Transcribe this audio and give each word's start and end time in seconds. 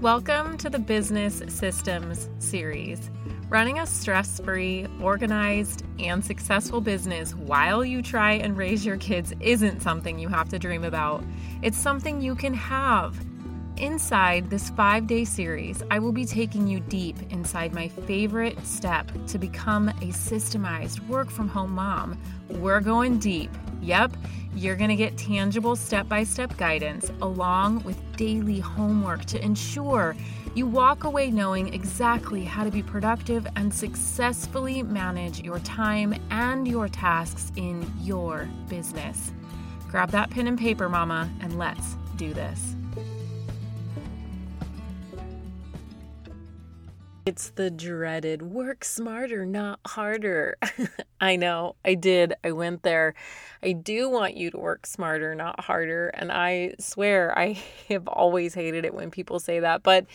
Welcome 0.00 0.56
to 0.58 0.70
the 0.70 0.78
Business 0.78 1.42
Systems 1.48 2.28
series. 2.38 3.10
Running 3.48 3.80
a 3.80 3.86
stress 3.86 4.38
free, 4.38 4.86
organized, 5.02 5.82
and 5.98 6.24
successful 6.24 6.80
business 6.80 7.34
while 7.34 7.84
you 7.84 8.00
try 8.00 8.34
and 8.34 8.56
raise 8.56 8.86
your 8.86 8.96
kids 8.98 9.34
isn't 9.40 9.82
something 9.82 10.16
you 10.16 10.28
have 10.28 10.50
to 10.50 10.58
dream 10.60 10.84
about. 10.84 11.24
It's 11.62 11.76
something 11.76 12.20
you 12.20 12.36
can 12.36 12.54
have. 12.54 13.18
Inside 13.76 14.50
this 14.50 14.70
five 14.70 15.08
day 15.08 15.24
series, 15.24 15.82
I 15.90 15.98
will 15.98 16.12
be 16.12 16.24
taking 16.24 16.68
you 16.68 16.78
deep 16.78 17.16
inside 17.32 17.74
my 17.74 17.88
favorite 17.88 18.64
step 18.64 19.10
to 19.26 19.36
become 19.36 19.88
a 19.88 20.12
systemized 20.12 21.04
work 21.08 21.28
from 21.28 21.48
home 21.48 21.72
mom. 21.72 22.16
We're 22.48 22.80
going 22.80 23.18
deep. 23.18 23.50
Yep, 23.80 24.16
you're 24.54 24.76
going 24.76 24.90
to 24.90 24.96
get 24.96 25.16
tangible 25.16 25.76
step 25.76 26.08
by 26.08 26.24
step 26.24 26.56
guidance 26.56 27.10
along 27.22 27.82
with 27.84 27.96
daily 28.16 28.58
homework 28.58 29.24
to 29.26 29.42
ensure 29.42 30.16
you 30.54 30.66
walk 30.66 31.04
away 31.04 31.30
knowing 31.30 31.72
exactly 31.72 32.42
how 32.44 32.64
to 32.64 32.70
be 32.70 32.82
productive 32.82 33.46
and 33.56 33.72
successfully 33.72 34.82
manage 34.82 35.40
your 35.40 35.60
time 35.60 36.14
and 36.30 36.66
your 36.66 36.88
tasks 36.88 37.52
in 37.56 37.88
your 38.00 38.48
business. 38.68 39.32
Grab 39.88 40.10
that 40.10 40.30
pen 40.30 40.48
and 40.48 40.58
paper, 40.58 40.88
Mama, 40.88 41.30
and 41.40 41.58
let's 41.58 41.96
do 42.16 42.34
this. 42.34 42.77
It's 47.28 47.50
the 47.50 47.70
dreaded 47.70 48.40
work 48.40 48.86
smarter, 48.86 49.44
not 49.44 49.80
harder. 49.86 50.56
I 51.20 51.36
know, 51.36 51.76
I 51.84 51.92
did. 51.92 52.32
I 52.42 52.52
went 52.52 52.84
there. 52.84 53.12
I 53.62 53.72
do 53.72 54.08
want 54.08 54.34
you 54.34 54.50
to 54.50 54.56
work 54.56 54.86
smarter, 54.86 55.34
not 55.34 55.60
harder. 55.60 56.08
And 56.08 56.32
I 56.32 56.72
swear 56.78 57.38
I 57.38 57.62
have 57.90 58.08
always 58.08 58.54
hated 58.54 58.86
it 58.86 58.94
when 58.94 59.10
people 59.10 59.40
say 59.40 59.60
that, 59.60 59.82
but 59.82 60.06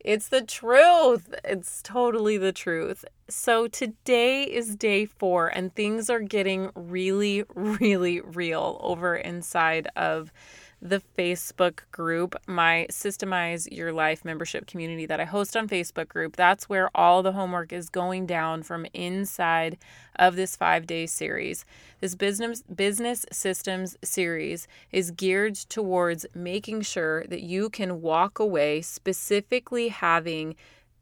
it's 0.00 0.28
the 0.28 0.42
truth. 0.42 1.34
It's 1.42 1.80
totally 1.80 2.36
the 2.36 2.52
truth. 2.52 3.02
So 3.30 3.66
today 3.66 4.42
is 4.42 4.76
day 4.76 5.06
four, 5.06 5.48
and 5.48 5.74
things 5.74 6.10
are 6.10 6.20
getting 6.20 6.70
really, 6.74 7.44
really 7.54 8.20
real 8.20 8.76
over 8.82 9.16
inside 9.16 9.88
of 9.96 10.34
the 10.80 11.02
Facebook 11.18 11.80
group, 11.90 12.36
my 12.46 12.86
Systemize 12.90 13.66
Your 13.70 13.92
Life 13.92 14.24
membership 14.24 14.66
community 14.66 15.06
that 15.06 15.20
I 15.20 15.24
host 15.24 15.56
on 15.56 15.68
Facebook 15.68 16.08
group. 16.08 16.36
That's 16.36 16.68
where 16.68 16.88
all 16.94 17.22
the 17.22 17.32
homework 17.32 17.72
is 17.72 17.88
going 17.88 18.26
down 18.26 18.62
from 18.62 18.86
inside 18.94 19.76
of 20.16 20.36
this 20.36 20.56
5-day 20.56 21.06
series. 21.06 21.64
This 22.00 22.14
business 22.14 22.62
business 22.62 23.26
systems 23.32 23.96
series 24.04 24.68
is 24.92 25.10
geared 25.10 25.56
towards 25.56 26.26
making 26.34 26.82
sure 26.82 27.24
that 27.24 27.42
you 27.42 27.70
can 27.70 28.00
walk 28.00 28.38
away 28.38 28.82
specifically 28.82 29.88
having 29.88 30.54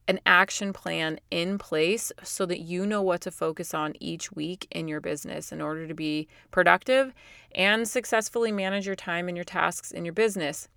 an 0.08 0.20
action 0.24 0.72
plan 0.72 1.18
in 1.30 1.58
place 1.58 2.12
so 2.22 2.46
that 2.46 2.60
you 2.60 2.86
know 2.86 3.02
what 3.02 3.20
to 3.22 3.30
focus 3.30 3.74
on 3.74 3.94
each 4.00 4.32
week 4.32 4.66
in 4.70 4.88
your 4.88 5.00
business 5.00 5.52
in 5.52 5.60
order 5.60 5.86
to 5.86 5.94
be 5.94 6.28
productive 6.50 7.12
and 7.54 7.88
successfully 7.88 8.52
manage 8.52 8.86
your 8.86 8.96
time 8.96 9.28
and 9.28 9.36
your 9.36 9.44
tasks 9.44 9.90
in 9.90 10.04
your 10.04 10.14
business. 10.14 10.68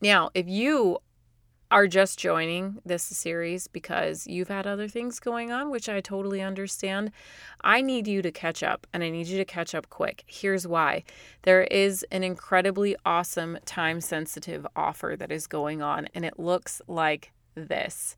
Now, 0.00 0.30
if 0.34 0.48
you 0.48 0.98
are 1.70 1.86
just 1.88 2.18
joining 2.18 2.78
this 2.84 3.02
series 3.02 3.66
because 3.66 4.26
you've 4.26 4.48
had 4.48 4.66
other 4.66 4.86
things 4.86 5.18
going 5.18 5.50
on, 5.50 5.70
which 5.70 5.88
I 5.88 6.00
totally 6.00 6.40
understand, 6.40 7.10
I 7.62 7.80
need 7.80 8.06
you 8.06 8.22
to 8.22 8.30
catch 8.30 8.62
up 8.62 8.86
and 8.92 9.02
I 9.02 9.10
need 9.10 9.26
you 9.26 9.38
to 9.38 9.44
catch 9.44 9.74
up 9.74 9.88
quick. 9.88 10.22
Here's 10.26 10.66
why 10.66 11.04
there 11.42 11.64
is 11.64 12.04
an 12.12 12.22
incredibly 12.22 12.94
awesome 13.04 13.58
time 13.64 14.00
sensitive 14.00 14.66
offer 14.76 15.16
that 15.18 15.32
is 15.32 15.46
going 15.46 15.82
on, 15.82 16.06
and 16.14 16.24
it 16.24 16.38
looks 16.38 16.80
like 16.86 17.32
this. 17.54 18.16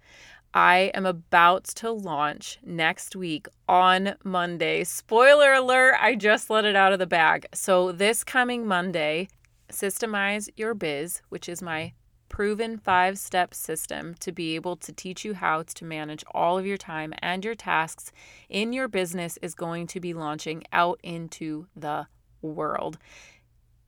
I 0.54 0.90
am 0.94 1.04
about 1.04 1.64
to 1.64 1.90
launch 1.90 2.58
next 2.64 3.14
week 3.14 3.46
on 3.68 4.14
Monday. 4.24 4.84
Spoiler 4.84 5.52
alert, 5.52 5.96
I 6.00 6.14
just 6.14 6.48
let 6.48 6.64
it 6.64 6.74
out 6.74 6.94
of 6.94 6.98
the 6.98 7.06
bag. 7.06 7.46
So, 7.52 7.92
this 7.92 8.24
coming 8.24 8.66
Monday, 8.66 9.28
Systemize 9.70 10.48
Your 10.56 10.72
Biz, 10.72 11.20
which 11.28 11.48
is 11.48 11.60
my 11.60 11.92
proven 12.28 12.78
five 12.78 13.18
step 13.18 13.54
system 13.54 14.14
to 14.20 14.32
be 14.32 14.54
able 14.54 14.76
to 14.76 14.92
teach 14.92 15.24
you 15.24 15.34
how 15.34 15.62
to 15.62 15.84
manage 15.84 16.24
all 16.32 16.58
of 16.58 16.66
your 16.66 16.76
time 16.76 17.12
and 17.18 17.44
your 17.44 17.54
tasks 17.54 18.10
in 18.48 18.72
your 18.72 18.88
business, 18.88 19.38
is 19.42 19.54
going 19.54 19.86
to 19.88 20.00
be 20.00 20.14
launching 20.14 20.64
out 20.72 20.98
into 21.02 21.66
the 21.76 22.06
world. 22.40 22.98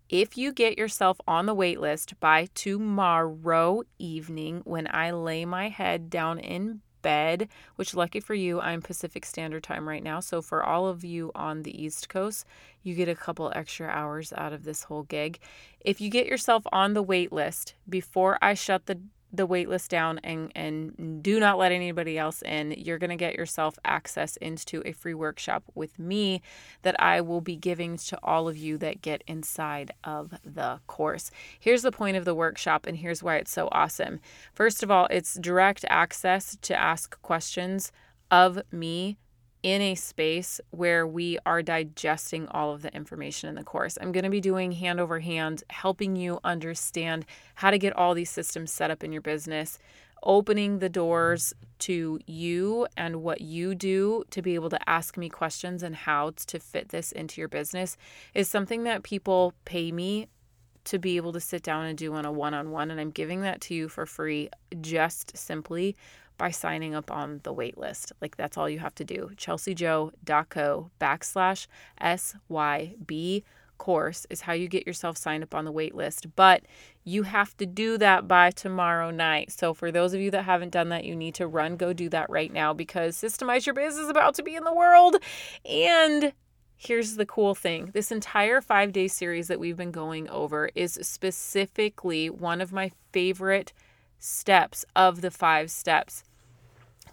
If 0.09 0.39
you 0.39 0.55
get 0.55 0.79
yourself 0.79 1.21
on 1.29 1.45
the 1.45 1.53
wait 1.53 1.81
list 1.81 2.19
by 2.19 2.49
tomorrow 2.55 3.83
evening 3.99 4.63
when 4.65 4.89
I 4.91 5.11
lay 5.11 5.45
my 5.45 5.69
head 5.69 6.09
down 6.09 6.39
in 6.39 6.81
bed, 7.03 7.51
which 7.77 7.95
lucky 7.95 8.19
for 8.19 8.33
you, 8.33 8.59
I'm 8.59 8.81
Pacific 8.81 9.27
Standard 9.27 9.65
Time 9.65 9.87
right 9.87 10.03
now. 10.03 10.21
So 10.21 10.41
for 10.41 10.65
all 10.65 10.87
of 10.87 11.05
you 11.05 11.31
on 11.35 11.63
the 11.63 11.79
East 11.79 12.09
Coast, 12.09 12.47
you 12.83 12.95
get 12.95 13.11
a 13.11 13.15
couple 13.15 13.53
extra 13.55 13.87
hours 13.89 14.33
out 14.33 14.55
of 14.55 14.65
this 14.65 14.85
whole 14.85 15.03
gig. 15.03 15.41
If 15.81 16.01
you 16.01 16.09
get 16.09 16.27
yourself 16.27 16.63
on 16.73 16.95
the 16.95 17.03
wait 17.03 17.31
list 17.31 17.75
before 17.87 18.39
I 18.41 18.55
shut 18.55 18.87
the 18.87 18.99
the 19.33 19.47
waitlist 19.47 19.89
down 19.89 20.19
and 20.25 20.51
and 20.55 21.23
do 21.23 21.39
not 21.39 21.59
let 21.59 21.73
anybody 21.73 22.19
else 22.19 22.43
in. 22.43 22.73
You're 22.77 22.99
going 22.99 23.11
to 23.11 23.17
get 23.17 23.35
yourself 23.35 23.79
access 23.85 24.37
into 24.37 24.83
a 24.87 24.93
free 24.93 25.15
workshop 25.15 25.65
with 25.75 25.99
me 25.99 26.43
that 26.83 27.01
I 27.01 27.21
will 27.21 27.41
be 27.41 27.57
giving 27.57 27.97
to 27.99 28.19
all 28.23 28.49
of 28.49 28.57
you 28.57 28.79
that 28.79 29.03
get 29.03 29.23
inside 29.27 29.93
of 30.05 30.35
the 30.45 30.81
course. 30.87 31.31
Here's 31.59 31.83
the 31.83 31.93
point 31.93 32.17
of 32.17 32.25
the 32.25 32.35
workshop 32.35 32.87
and 32.87 32.97
here's 32.97 33.23
why 33.23 33.37
it's 33.37 33.53
so 33.53 33.69
awesome. 33.73 34.21
First 34.55 34.83
of 34.83 34.91
all 34.91 35.07
it's 35.11 35.35
direct 35.35 35.85
access 35.89 36.57
to 36.63 36.79
ask 36.79 37.21
questions 37.23 37.93
of 38.31 38.61
me 38.73 39.19
in 39.69 39.83
a 39.83 39.95
space 39.95 40.63
where 40.71 41.07
we 41.07 41.39
are 41.45 41.61
digesting 41.61 42.49
all 42.49 42.73
of 42.73 42.81
the 42.81 42.95
information 42.95 43.51
in 43.51 43.55
the 43.55 43.63
course. 43.63 43.99
I'm 44.01 44.13
going 44.13 44.25
to 44.25 44.31
be 44.31 44.41
doing 44.41 44.73
hand 44.73 44.99
over 44.99 45.21
hand, 45.21 45.63
helping 45.69 46.17
you 46.17 46.41
understand 46.43 47.27
how 47.57 47.71
to 47.71 47.79
get 47.79 47.95
all 47.95 48.15
these 48.15 48.31
systems 48.31 48.73
set 48.73 48.91
up 48.91 49.05
in 49.05 49.13
your 49.13 49.21
business, 49.21 49.79
opening 50.23 50.79
the 50.79 50.89
doors 50.89 51.53
to 51.81 52.19
you 52.27 52.87
and 52.97 53.17
what 53.17 53.43
you 53.43 53.75
do 53.75 54.25
to 54.31 54.41
be 54.41 54.55
able 54.55 54.71
to 54.71 54.89
ask 54.89 55.19
me 55.19 55.29
questions 55.29 55.83
and 55.83 55.95
how 55.95 56.33
to 56.47 56.59
fit 56.59 56.89
this 56.89 57.13
into 57.13 57.39
your 57.39 57.49
business 57.49 57.99
is 58.35 58.49
something 58.49 58.85
that 58.85 59.03
people 59.03 59.53
pay 59.67 59.93
me 59.93 60.29
to 60.89 60.99
be 60.99 61.17
able 61.17 61.33
to 61.33 61.41
sit 61.41 61.63
down 61.63 61.85
and 61.87 61.97
do 61.97 62.15
on 62.15 62.25
a 62.25 62.33
one 62.33 62.55
on 62.55 62.71
one. 62.71 62.91
And 62.91 63.01
I'm 63.01 63.11
giving 63.11 63.43
that 63.43 63.61
to 63.63 63.75
you 63.75 63.89
for 63.89 64.07
free 64.07 64.49
just 64.81 65.37
simply 65.37 65.97
by 66.39 66.51
signing 66.51 66.95
up 66.95 67.11
on 67.11 67.41
the 67.43 67.53
wait 67.53 67.77
list. 67.77 68.13
Like 68.21 68.37
that's 68.37 68.57
all 68.57 68.69
you 68.69 68.79
have 68.79 68.95
to 68.97 69.05
do. 69.05 69.31
chelseajoe.co 69.37 70.91
backslash 71.01 71.67
SYB 72.01 73.43
course 73.77 74.27
is 74.29 74.43
how 74.43 74.53
you 74.53 74.69
get 74.69 74.87
yourself 74.87 75.17
signed 75.17 75.43
up 75.43 75.55
on 75.55 75.65
the 75.65 75.73
wait 75.73 75.95
list. 75.95 76.27
But 76.37 76.63
you 77.05 77.25
have 77.25 77.57
to 77.57 77.67
do 77.67 77.99
that 77.99 78.29
by 78.29 78.51
tomorrow 78.51 79.11
night. 79.11 79.53
So 79.53 79.75
for 79.75 79.91
those 79.91 80.15
of 80.15 80.21
you 80.21 80.31
that 80.33 80.45
haven't 80.45 80.71
done 80.71 80.91
that, 80.91 81.05
you 81.05 81.17
need 81.17 81.35
to 81.37 81.47
run, 81.47 81.77
go 81.77 81.93
do 81.93 82.09
that 82.11 82.29
right 82.31 82.53
now 82.53 82.73
because 82.73 83.17
Systemize 83.17 83.67
Your 83.67 83.75
Biz 83.75 83.97
is 83.97 84.09
about 84.09 84.35
to 84.35 84.43
be 84.43 84.57
in 84.57 84.65
the 84.65 84.75
world. 84.75 85.17
And 85.65 86.33
Here's 86.81 87.17
the 87.17 87.27
cool 87.27 87.57
thing 87.57 87.91
this 87.93 88.13
entire 88.13 88.61
five 88.61 88.93
day 88.93 89.09
series 89.09 89.49
that 89.49 89.59
we've 89.59 89.77
been 89.77 89.91
going 89.91 90.29
over 90.29 90.71
is 90.77 90.97
specifically 91.03 92.31
one 92.31 92.61
of 92.61 92.73
my 92.73 92.93
favorite 93.11 93.73
steps 94.21 94.85
of 94.95 95.21
the 95.21 95.33
five 95.33 95.73
steps. 95.73 96.23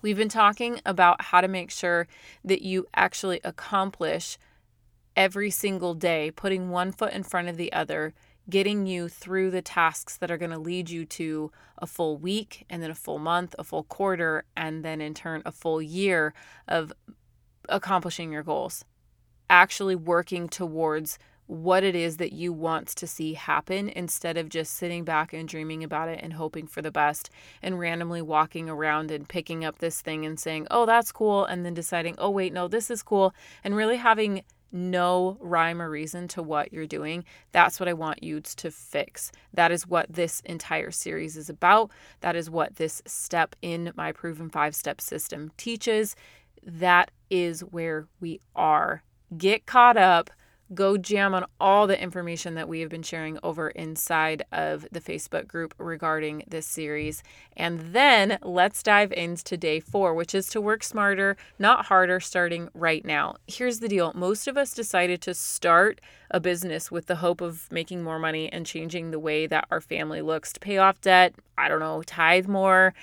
We've 0.03 0.17
been 0.17 0.29
talking 0.29 0.81
about 0.85 1.23
how 1.23 1.41
to 1.41 1.47
make 1.47 1.71
sure 1.71 2.07
that 2.43 2.61
you 2.61 2.85
actually 2.93 3.41
accomplish 3.43 4.37
every 5.15 5.49
single 5.49 5.95
day, 5.95 6.29
putting 6.29 6.69
one 6.69 6.91
foot 6.91 7.13
in 7.13 7.23
front 7.23 7.47
of 7.47 7.57
the 7.57 7.73
other, 7.73 8.13
getting 8.47 8.85
you 8.85 9.09
through 9.09 9.49
the 9.49 9.63
tasks 9.63 10.15
that 10.17 10.29
are 10.29 10.37
going 10.37 10.51
to 10.51 10.59
lead 10.59 10.91
you 10.91 11.06
to 11.06 11.51
a 11.79 11.88
full 11.88 12.19
week 12.19 12.65
and 12.69 12.83
then 12.83 12.91
a 12.91 12.95
full 12.95 13.18
month, 13.18 13.56
a 13.57 13.63
full 13.63 13.83
quarter, 13.83 14.44
and 14.56 14.85
then 14.85 15.01
in 15.01 15.15
turn 15.15 15.41
a 15.44 15.51
full 15.51 15.81
year 15.81 16.35
of 16.68 16.94
accomplishing 17.68 18.31
your 18.31 18.44
goals. 18.44 18.85
Actually 19.50 19.95
working 19.95 20.47
towards 20.50 21.19
what 21.47 21.83
it 21.83 21.95
is 21.95 22.18
that 22.18 22.33
you 22.33 22.51
want 22.51 22.88
to 22.88 23.06
see 23.06 23.33
happen 23.33 23.89
instead 23.89 24.36
of 24.38 24.50
just 24.50 24.74
sitting 24.74 25.03
back 25.03 25.31
and 25.31 25.47
dreaming 25.47 25.83
about 25.83 26.09
it 26.09 26.19
and 26.24 26.33
hoping 26.33 26.65
for 26.65 26.81
the 26.81 26.92
best 26.92 27.30
and 27.62 27.77
randomly 27.77 28.21
walking 28.21 28.68
around 28.68 29.12
and 29.12 29.30
picking 29.30 29.63
up 29.63 29.77
this 29.77 30.01
thing 30.01 30.25
and 30.25 30.39
saying, 30.39 30.65
oh, 30.71 30.86
that's 30.88 31.12
cool, 31.12 31.45
and 31.45 31.63
then 31.63 31.74
deciding, 31.74 32.15
oh, 32.18 32.31
wait, 32.31 32.51
no, 32.51 32.68
this 32.68 32.89
is 32.89 33.03
cool, 33.03 33.33
and 33.63 33.75
really 33.75 33.97
having 33.97 34.42
no 34.71 35.38
rhyme 35.39 35.81
or 35.81 35.89
reason 35.89 36.27
to 36.27 36.42
what 36.42 36.74
you're 36.74 36.88
doing. 36.88 37.24
That's 37.51 37.80
what 37.80 37.88
I 37.88 37.94
want 37.94 38.24
you 38.24 38.42
to 38.42 38.71
fix. 38.71 39.31
That 39.53 39.71
is 39.71 39.88
what 39.88 40.07
this 40.09 40.42
entire 40.42 40.92
series 40.92 41.38
is 41.38 41.50
about. 41.50 41.92
That 42.21 42.36
is 42.36 42.50
what 42.50 42.75
this 42.75 43.01
step 43.06 43.56
in 43.62 43.94
my 43.95 44.12
proven 44.12 44.50
five 44.50 44.75
step 44.75 45.00
system 45.00 45.51
teaches. 45.57 46.15
That 46.63 47.12
is 47.30 47.62
where 47.62 48.07
we 48.19 48.42
are. 48.56 49.03
Get 49.38 49.66
caught 49.66 49.98
up 49.98 50.30
go 50.74 50.98
jam 50.98 51.33
on 51.36 51.45
all 51.60 51.86
the 51.86 52.01
information 52.01 52.56
that 52.56 52.68
we 52.68 52.80
have 52.80 52.89
been 52.89 53.04
sharing 53.04 53.38
over 53.44 53.69
inside 53.69 54.44
of 54.51 54.88
the 54.92 55.00
Facebook 55.00 55.48
group 55.48 55.75
regarding 55.77 56.44
this 56.48 56.66
series. 56.66 57.22
And 57.56 57.94
then 57.94 58.39
let's 58.42 58.81
dive 58.81 59.12
into 59.12 59.57
day 59.57 59.80
four, 59.80 60.13
which 60.13 60.33
is 60.33 60.48
to 60.50 60.62
work 60.62 60.83
smarter, 60.83 61.38
not 61.60 61.86
harder, 61.86 62.19
starting 62.19 62.69
right 62.74 63.06
now. 63.06 63.36
Here's 63.48 63.80
the 63.80 63.88
deal 63.88 64.12
most 64.16 64.48
of 64.48 64.57
us 64.57 64.74
decided 64.74 65.22
to 65.22 65.33
start 65.33 66.01
a 66.31 66.39
business 66.39 66.89
with 66.89 67.06
the 67.06 67.18
hope 67.18 67.42
of 67.42 67.71
making 67.71 68.04
more 68.04 68.19
money 68.19 68.51
and 68.51 68.66
changing 68.66 69.12
the 69.12 69.19
way 69.19 69.45
that 69.45 69.68
our 69.69 69.81
family 69.81 70.21
looks 70.21 70.51
to 70.54 70.60
pay 70.60 70.78
off 70.78 71.00
debt, 71.01 71.36
I 71.57 71.68
don't 71.68 71.80
know, 71.80 72.01
tithe 72.01 72.48
more 72.48 72.94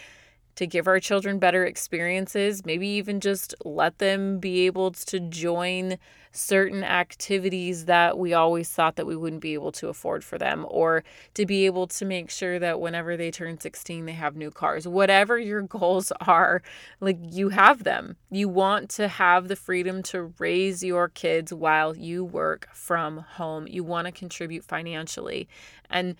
to 0.56 0.66
give 0.66 0.86
our 0.86 1.00
children 1.00 1.38
better 1.38 1.64
experiences, 1.64 2.64
maybe 2.64 2.86
even 2.86 3.20
just 3.20 3.54
let 3.64 3.98
them 3.98 4.38
be 4.38 4.66
able 4.66 4.90
to 4.90 5.20
join 5.20 5.98
certain 6.32 6.82
activities 6.82 7.84
that 7.84 8.18
we 8.18 8.32
always 8.32 8.68
thought 8.68 8.96
that 8.96 9.06
we 9.06 9.14
wouldn't 9.16 9.42
be 9.42 9.54
able 9.54 9.70
to 9.70 9.88
afford 9.88 10.24
for 10.24 10.38
them 10.38 10.64
or 10.68 11.04
to 11.34 11.44
be 11.44 11.66
able 11.66 11.86
to 11.86 12.04
make 12.04 12.30
sure 12.30 12.58
that 12.58 12.80
whenever 12.80 13.16
they 13.16 13.30
turn 13.30 13.60
16 13.60 14.06
they 14.06 14.12
have 14.12 14.34
new 14.34 14.50
cars. 14.50 14.88
Whatever 14.88 15.38
your 15.38 15.62
goals 15.78 16.10
are, 16.22 16.62
like 17.00 17.18
you 17.20 17.50
have 17.50 17.84
them. 17.84 18.16
You 18.30 18.48
want 18.48 18.88
to 18.90 19.08
have 19.08 19.48
the 19.48 19.56
freedom 19.56 20.02
to 20.04 20.32
raise 20.38 20.82
your 20.82 21.08
kids 21.08 21.52
while 21.52 21.96
you 21.96 22.24
work 22.24 22.68
from 22.72 23.18
home. 23.18 23.66
You 23.66 23.84
want 23.84 24.06
to 24.06 24.12
contribute 24.12 24.64
financially 24.64 25.48
and 25.90 26.16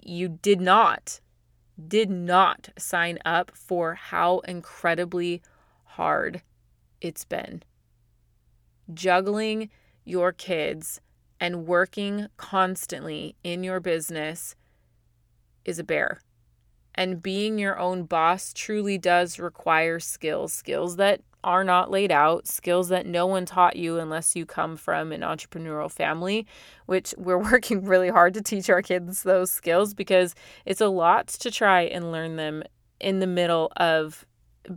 you 0.00 0.28
did 0.28 0.60
not 0.60 1.20
did 1.88 2.10
not 2.10 2.70
sign 2.78 3.18
up 3.24 3.52
for 3.54 3.94
how 3.94 4.38
incredibly 4.40 5.42
hard 5.84 6.42
it's 7.00 7.24
been. 7.24 7.62
Juggling 8.92 9.68
your 10.04 10.32
kids 10.32 11.00
and 11.40 11.66
working 11.66 12.28
constantly 12.36 13.36
in 13.42 13.62
your 13.62 13.80
business 13.80 14.54
is 15.64 15.78
a 15.78 15.84
bear. 15.84 16.20
And 16.96 17.22
being 17.22 17.58
your 17.58 17.78
own 17.78 18.04
boss 18.04 18.52
truly 18.54 18.98
does 18.98 19.38
require 19.38 20.00
skills, 20.00 20.52
skills 20.52 20.96
that 20.96 21.20
are 21.44 21.62
not 21.62 21.90
laid 21.90 22.10
out, 22.10 22.46
skills 22.46 22.88
that 22.88 23.06
no 23.06 23.26
one 23.26 23.46
taught 23.46 23.76
you 23.76 23.98
unless 23.98 24.34
you 24.34 24.44
come 24.44 24.76
from 24.76 25.12
an 25.12 25.20
entrepreneurial 25.20 25.90
family, 25.90 26.46
which 26.86 27.14
we're 27.16 27.38
working 27.52 27.84
really 27.84 28.08
hard 28.08 28.34
to 28.34 28.42
teach 28.42 28.68
our 28.68 28.82
kids 28.82 29.22
those 29.22 29.50
skills 29.50 29.94
because 29.94 30.34
it's 30.64 30.80
a 30.80 30.88
lot 30.88 31.28
to 31.28 31.50
try 31.50 31.82
and 31.82 32.10
learn 32.10 32.36
them 32.36 32.62
in 33.00 33.20
the 33.20 33.26
middle 33.26 33.70
of 33.76 34.26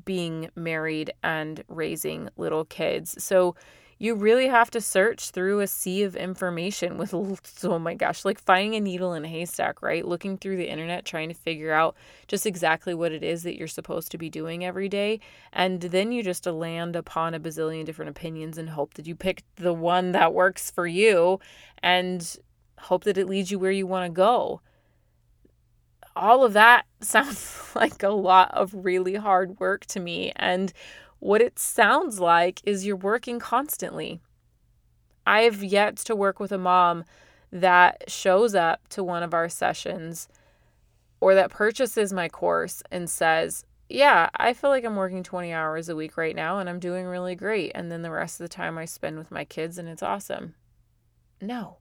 being 0.05 0.49
married 0.55 1.11
and 1.23 1.63
raising 1.67 2.29
little 2.37 2.65
kids. 2.65 3.21
So 3.23 3.55
you 4.01 4.15
really 4.15 4.47
have 4.47 4.71
to 4.71 4.79
search 4.79 5.31
through 5.31 5.59
a 5.59 5.67
sea 5.67 6.03
of 6.03 6.15
information 6.15 6.97
with 6.97 7.13
oh 7.63 7.77
my 7.79 7.93
gosh 7.93 8.23
like 8.23 8.39
finding 8.39 8.75
a 8.75 8.79
needle 8.79 9.13
in 9.13 9.25
a 9.25 9.27
haystack 9.27 9.81
right? 9.81 10.07
Looking 10.07 10.37
through 10.37 10.57
the 10.57 10.69
internet 10.69 11.05
trying 11.05 11.27
to 11.27 11.35
figure 11.35 11.73
out 11.73 11.95
just 12.27 12.45
exactly 12.45 12.93
what 12.93 13.11
it 13.11 13.23
is 13.23 13.43
that 13.43 13.57
you're 13.57 13.67
supposed 13.67 14.09
to 14.11 14.17
be 14.17 14.29
doing 14.29 14.65
every 14.65 14.89
day. 14.89 15.19
And 15.51 15.81
then 15.81 16.11
you 16.11 16.23
just 16.23 16.45
land 16.45 16.95
upon 16.95 17.33
a 17.33 17.39
bazillion 17.39 17.85
different 17.85 18.09
opinions 18.09 18.57
and 18.57 18.69
hope 18.69 18.93
that 18.95 19.05
you 19.05 19.15
pick 19.15 19.43
the 19.57 19.73
one 19.73 20.13
that 20.13 20.33
works 20.33 20.71
for 20.71 20.87
you 20.87 21.39
and 21.83 22.37
hope 22.79 23.03
that 23.03 23.17
it 23.17 23.27
leads 23.27 23.51
you 23.51 23.59
where 23.59 23.71
you 23.71 23.85
want 23.85 24.05
to 24.05 24.15
go. 24.15 24.61
All 26.15 26.45
of 26.45 26.53
that 26.53 26.85
sounds 27.01 27.71
like 27.75 28.01
a 28.01 28.09
lot 28.09 28.51
of 28.51 28.73
really 28.73 29.15
hard 29.15 29.59
work 29.59 29.85
to 29.87 29.99
me. 29.99 30.31
And 30.37 30.71
what 31.19 31.41
it 31.41 31.59
sounds 31.59 32.19
like 32.19 32.61
is 32.65 32.85
you're 32.85 32.95
working 32.95 33.39
constantly. 33.39 34.21
I've 35.25 35.63
yet 35.63 35.97
to 35.97 36.15
work 36.15 36.39
with 36.39 36.51
a 36.51 36.57
mom 36.57 37.03
that 37.51 38.09
shows 38.09 38.55
up 38.55 38.87
to 38.89 39.03
one 39.03 39.23
of 39.23 39.33
our 39.33 39.49
sessions 39.49 40.27
or 41.19 41.35
that 41.35 41.51
purchases 41.51 42.13
my 42.13 42.29
course 42.29 42.81
and 42.91 43.09
says, 43.09 43.65
Yeah, 43.89 44.29
I 44.35 44.53
feel 44.53 44.69
like 44.69 44.85
I'm 44.85 44.95
working 44.95 45.23
20 45.23 45.51
hours 45.51 45.89
a 45.89 45.95
week 45.95 46.17
right 46.17 46.35
now 46.35 46.59
and 46.59 46.69
I'm 46.69 46.79
doing 46.79 47.05
really 47.05 47.35
great. 47.35 47.71
And 47.75 47.91
then 47.91 48.01
the 48.01 48.11
rest 48.11 48.39
of 48.39 48.45
the 48.45 48.53
time 48.53 48.77
I 48.77 48.85
spend 48.85 49.17
with 49.17 49.31
my 49.31 49.45
kids 49.45 49.77
and 49.77 49.89
it's 49.89 50.03
awesome. 50.03 50.55
No. 51.41 51.77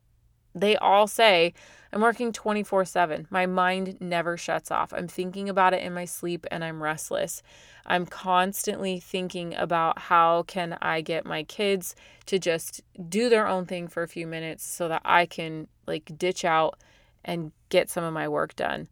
They 0.55 0.75
all 0.77 1.07
say, 1.07 1.53
I'm 1.91 2.01
working 2.01 2.31
24 2.31 2.85
7. 2.85 3.27
My 3.29 3.45
mind 3.45 3.97
never 3.99 4.37
shuts 4.37 4.69
off. 4.71 4.93
I'm 4.93 5.07
thinking 5.07 5.49
about 5.49 5.73
it 5.73 5.81
in 5.81 5.93
my 5.93 6.05
sleep 6.05 6.45
and 6.51 6.63
I'm 6.63 6.83
restless. 6.83 7.41
I'm 7.85 8.05
constantly 8.05 8.99
thinking 8.99 9.55
about 9.55 9.97
how 9.97 10.43
can 10.43 10.77
I 10.81 11.01
get 11.01 11.25
my 11.25 11.43
kids 11.43 11.95
to 12.27 12.37
just 12.37 12.81
do 13.09 13.29
their 13.29 13.47
own 13.47 13.65
thing 13.65 13.87
for 13.87 14.03
a 14.03 14.07
few 14.07 14.27
minutes 14.27 14.63
so 14.63 14.87
that 14.87 15.01
I 15.03 15.25
can 15.25 15.67
like 15.87 16.17
ditch 16.17 16.45
out 16.45 16.77
and 17.25 17.51
get 17.69 17.89
some 17.89 18.03
of 18.03 18.13
my 18.13 18.27
work 18.27 18.55
done. 18.55 18.87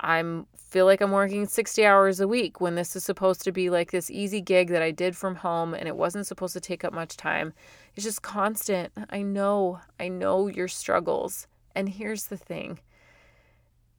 I'm 0.00 0.46
feel 0.72 0.86
like 0.86 1.02
I'm 1.02 1.10
working 1.10 1.46
60 1.46 1.84
hours 1.84 2.18
a 2.18 2.26
week 2.26 2.58
when 2.58 2.76
this 2.76 2.96
is 2.96 3.04
supposed 3.04 3.42
to 3.42 3.52
be 3.52 3.68
like 3.68 3.90
this 3.90 4.10
easy 4.10 4.40
gig 4.40 4.68
that 4.68 4.80
I 4.80 4.90
did 4.90 5.14
from 5.14 5.34
home 5.34 5.74
and 5.74 5.86
it 5.86 5.94
wasn't 5.94 6.26
supposed 6.26 6.54
to 6.54 6.60
take 6.60 6.82
up 6.82 6.94
much 6.94 7.18
time. 7.18 7.52
It's 7.94 8.04
just 8.04 8.22
constant. 8.22 8.92
I 9.10 9.22
know. 9.22 9.80
I 10.00 10.08
know 10.08 10.46
your 10.46 10.68
struggles. 10.68 11.46
And 11.74 11.88
here's 11.88 12.26
the 12.26 12.36
thing. 12.36 12.80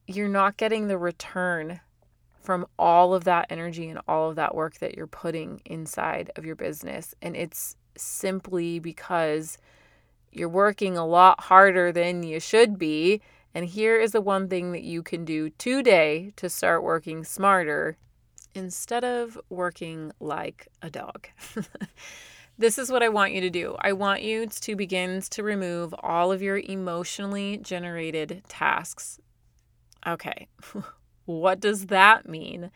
You're 0.06 0.28
not 0.28 0.56
getting 0.56 0.88
the 0.88 0.98
return 0.98 1.80
from 2.42 2.66
all 2.78 3.14
of 3.14 3.24
that 3.24 3.46
energy 3.48 3.88
and 3.88 4.00
all 4.06 4.30
of 4.30 4.36
that 4.36 4.54
work 4.54 4.78
that 4.78 4.94
you're 4.94 5.06
putting 5.06 5.62
inside 5.64 6.30
of 6.36 6.44
your 6.44 6.56
business. 6.56 7.14
And 7.22 7.34
it's 7.36 7.76
simply 7.96 8.78
because 8.78 9.56
you're 10.30 10.48
working 10.48 10.96
a 10.96 11.06
lot 11.06 11.40
harder 11.44 11.92
than 11.92 12.22
you 12.22 12.40
should 12.40 12.78
be 12.78 13.22
and 13.54 13.66
here 13.66 14.00
is 14.00 14.10
the 14.10 14.20
one 14.20 14.48
thing 14.48 14.72
that 14.72 14.82
you 14.82 15.02
can 15.02 15.24
do 15.24 15.48
today 15.50 16.32
to 16.36 16.50
start 16.50 16.82
working 16.82 17.22
smarter 17.22 17.96
instead 18.52 19.04
of 19.04 19.38
working 19.48 20.10
like 20.18 20.66
a 20.82 20.90
dog. 20.90 21.28
this 22.56 22.78
is 22.78 22.90
what 22.90 23.02
I 23.02 23.08
want 23.08 23.32
you 23.32 23.40
to 23.40 23.50
do. 23.50 23.76
I 23.80 23.92
want 23.92 24.22
you 24.22 24.46
to 24.46 24.76
begin 24.76 25.20
to 25.20 25.42
remove 25.42 25.94
all 26.00 26.30
of 26.30 26.42
your 26.42 26.58
emotionally 26.58 27.58
generated 27.58 28.42
tasks. 28.48 29.18
Okay, 30.06 30.48
what 31.24 31.60
does 31.60 31.86
that 31.86 32.28
mean? 32.28 32.70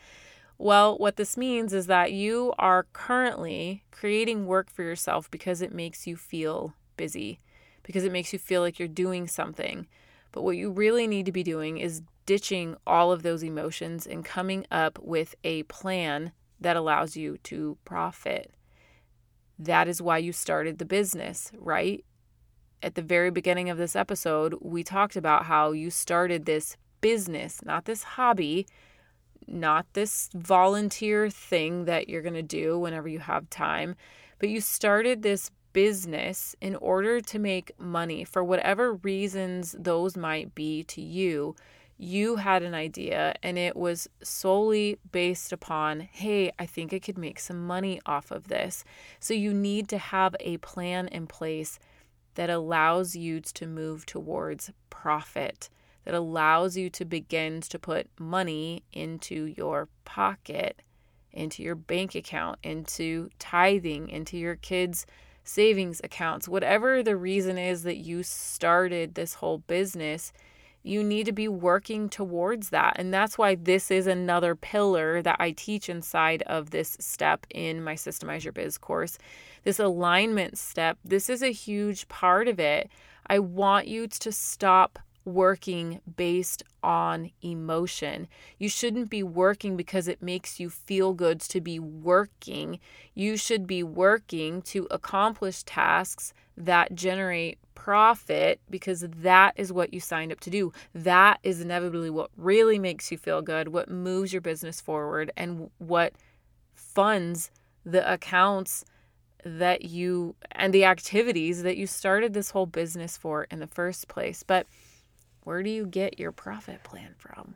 Well, 0.56 0.98
what 0.98 1.16
this 1.16 1.36
means 1.36 1.72
is 1.72 1.86
that 1.86 2.12
you 2.12 2.52
are 2.58 2.86
currently 2.92 3.84
creating 3.92 4.46
work 4.46 4.70
for 4.70 4.82
yourself 4.82 5.30
because 5.30 5.62
it 5.62 5.72
makes 5.72 6.06
you 6.06 6.16
feel 6.16 6.74
busy, 6.96 7.38
because 7.84 8.02
it 8.02 8.10
makes 8.10 8.32
you 8.32 8.40
feel 8.40 8.62
like 8.62 8.78
you're 8.78 8.88
doing 8.88 9.28
something. 9.28 9.86
But 10.32 10.42
what 10.42 10.56
you 10.56 10.70
really 10.70 11.06
need 11.06 11.26
to 11.26 11.32
be 11.32 11.44
doing 11.44 11.78
is 11.78 12.02
ditching 12.26 12.76
all 12.86 13.12
of 13.12 13.22
those 13.22 13.44
emotions 13.44 14.06
and 14.06 14.24
coming 14.24 14.66
up 14.70 14.98
with 14.98 15.36
a 15.44 15.62
plan 15.64 16.32
that 16.60 16.76
allows 16.76 17.16
you 17.16 17.38
to 17.44 17.78
profit. 17.84 18.52
That 19.58 19.88
is 19.88 20.00
why 20.00 20.18
you 20.18 20.32
started 20.32 20.78
the 20.78 20.84
business, 20.84 21.50
right? 21.58 22.04
At 22.82 22.94
the 22.94 23.02
very 23.02 23.30
beginning 23.30 23.70
of 23.70 23.78
this 23.78 23.96
episode, 23.96 24.54
we 24.60 24.84
talked 24.84 25.16
about 25.16 25.46
how 25.46 25.72
you 25.72 25.90
started 25.90 26.46
this 26.46 26.76
business, 27.00 27.60
not 27.64 27.84
this 27.84 28.02
hobby, 28.02 28.66
not 29.46 29.86
this 29.94 30.30
volunteer 30.34 31.28
thing 31.30 31.86
that 31.86 32.08
you're 32.08 32.22
going 32.22 32.34
to 32.34 32.42
do 32.42 32.78
whenever 32.78 33.08
you 33.08 33.18
have 33.18 33.50
time, 33.50 33.96
but 34.38 34.48
you 34.48 34.60
started 34.60 35.22
this 35.22 35.50
business 35.72 36.54
in 36.60 36.76
order 36.76 37.20
to 37.20 37.38
make 37.38 37.72
money 37.78 38.24
for 38.24 38.42
whatever 38.44 38.94
reasons 38.94 39.74
those 39.78 40.16
might 40.16 40.54
be 40.54 40.82
to 40.84 41.00
you. 41.00 41.54
You 42.00 42.36
had 42.36 42.62
an 42.62 42.74
idea 42.74 43.34
and 43.42 43.58
it 43.58 43.76
was 43.76 44.08
solely 44.22 44.98
based 45.10 45.52
upon, 45.52 46.00
hey, 46.00 46.52
I 46.56 46.64
think 46.64 46.94
I 46.94 47.00
could 47.00 47.18
make 47.18 47.40
some 47.40 47.66
money 47.66 48.00
off 48.06 48.30
of 48.30 48.46
this. 48.46 48.84
So 49.18 49.34
you 49.34 49.52
need 49.52 49.88
to 49.88 49.98
have 49.98 50.36
a 50.38 50.58
plan 50.58 51.08
in 51.08 51.26
place 51.26 51.80
that 52.36 52.50
allows 52.50 53.16
you 53.16 53.40
to 53.40 53.66
move 53.66 54.06
towards 54.06 54.70
profit, 54.90 55.68
that 56.04 56.14
allows 56.14 56.76
you 56.76 56.88
to 56.90 57.04
begin 57.04 57.60
to 57.62 57.78
put 57.80 58.06
money 58.16 58.84
into 58.92 59.46
your 59.56 59.88
pocket, 60.04 60.80
into 61.32 61.64
your 61.64 61.74
bank 61.74 62.14
account, 62.14 62.60
into 62.62 63.28
tithing, 63.40 64.08
into 64.08 64.38
your 64.38 64.54
kids' 64.54 65.04
savings 65.42 66.00
accounts, 66.04 66.46
whatever 66.46 67.02
the 67.02 67.16
reason 67.16 67.58
is 67.58 67.82
that 67.82 67.96
you 67.96 68.22
started 68.22 69.14
this 69.14 69.34
whole 69.34 69.58
business, 69.58 70.32
you 70.88 71.04
need 71.04 71.26
to 71.26 71.32
be 71.32 71.48
working 71.48 72.08
towards 72.08 72.70
that. 72.70 72.94
And 72.96 73.12
that's 73.12 73.36
why 73.36 73.54
this 73.54 73.90
is 73.90 74.06
another 74.06 74.54
pillar 74.54 75.20
that 75.22 75.36
I 75.38 75.50
teach 75.50 75.88
inside 75.88 76.42
of 76.46 76.70
this 76.70 76.96
step 76.98 77.46
in 77.50 77.84
my 77.84 77.94
Systemize 77.94 78.44
Your 78.44 78.52
Biz 78.52 78.78
course. 78.78 79.18
This 79.64 79.78
alignment 79.78 80.56
step, 80.56 80.98
this 81.04 81.28
is 81.28 81.42
a 81.42 81.52
huge 81.52 82.08
part 82.08 82.48
of 82.48 82.58
it. 82.58 82.90
I 83.26 83.38
want 83.38 83.86
you 83.86 84.08
to 84.08 84.32
stop 84.32 84.98
working 85.26 86.00
based 86.16 86.62
on 86.82 87.30
emotion. 87.42 88.26
You 88.58 88.70
shouldn't 88.70 89.10
be 89.10 89.22
working 89.22 89.76
because 89.76 90.08
it 90.08 90.22
makes 90.22 90.58
you 90.58 90.70
feel 90.70 91.12
good 91.12 91.40
to 91.40 91.60
be 91.60 91.78
working. 91.78 92.78
You 93.14 93.36
should 93.36 93.66
be 93.66 93.82
working 93.82 94.62
to 94.62 94.88
accomplish 94.90 95.64
tasks 95.64 96.32
that 96.58 96.94
generate 96.94 97.58
profit 97.74 98.60
because 98.68 99.06
that 99.08 99.54
is 99.56 99.72
what 99.72 99.94
you 99.94 100.00
signed 100.00 100.32
up 100.32 100.40
to 100.40 100.50
do. 100.50 100.72
That 100.94 101.38
is 101.42 101.60
inevitably 101.60 102.10
what 102.10 102.30
really 102.36 102.78
makes 102.78 103.10
you 103.10 103.16
feel 103.16 103.40
good, 103.40 103.68
what 103.68 103.88
moves 103.88 104.32
your 104.32 104.42
business 104.42 104.80
forward, 104.80 105.30
and 105.36 105.70
what 105.78 106.12
funds 106.74 107.50
the 107.84 108.12
accounts 108.12 108.84
that 109.44 109.84
you 109.84 110.34
and 110.52 110.74
the 110.74 110.84
activities 110.84 111.62
that 111.62 111.76
you 111.76 111.86
started 111.86 112.34
this 112.34 112.50
whole 112.50 112.66
business 112.66 113.16
for 113.16 113.44
in 113.44 113.60
the 113.60 113.66
first 113.66 114.08
place. 114.08 114.42
But 114.42 114.66
where 115.44 115.62
do 115.62 115.70
you 115.70 115.86
get 115.86 116.18
your 116.18 116.32
profit 116.32 116.82
plan 116.82 117.14
from? 117.16 117.54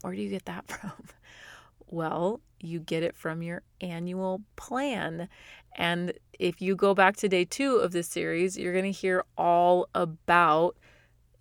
Where 0.00 0.14
do 0.14 0.20
you 0.20 0.30
get 0.30 0.46
that 0.46 0.66
from? 0.68 1.04
Well, 1.90 2.40
you 2.60 2.80
get 2.80 3.02
it 3.02 3.16
from 3.16 3.42
your 3.42 3.62
annual 3.80 4.42
plan. 4.56 5.28
And 5.76 6.12
if 6.38 6.60
you 6.60 6.76
go 6.76 6.94
back 6.94 7.16
to 7.16 7.28
day 7.28 7.44
two 7.44 7.76
of 7.76 7.92
this 7.92 8.08
series, 8.08 8.56
you're 8.56 8.72
going 8.72 8.84
to 8.84 8.90
hear 8.92 9.24
all 9.36 9.88
about 9.94 10.76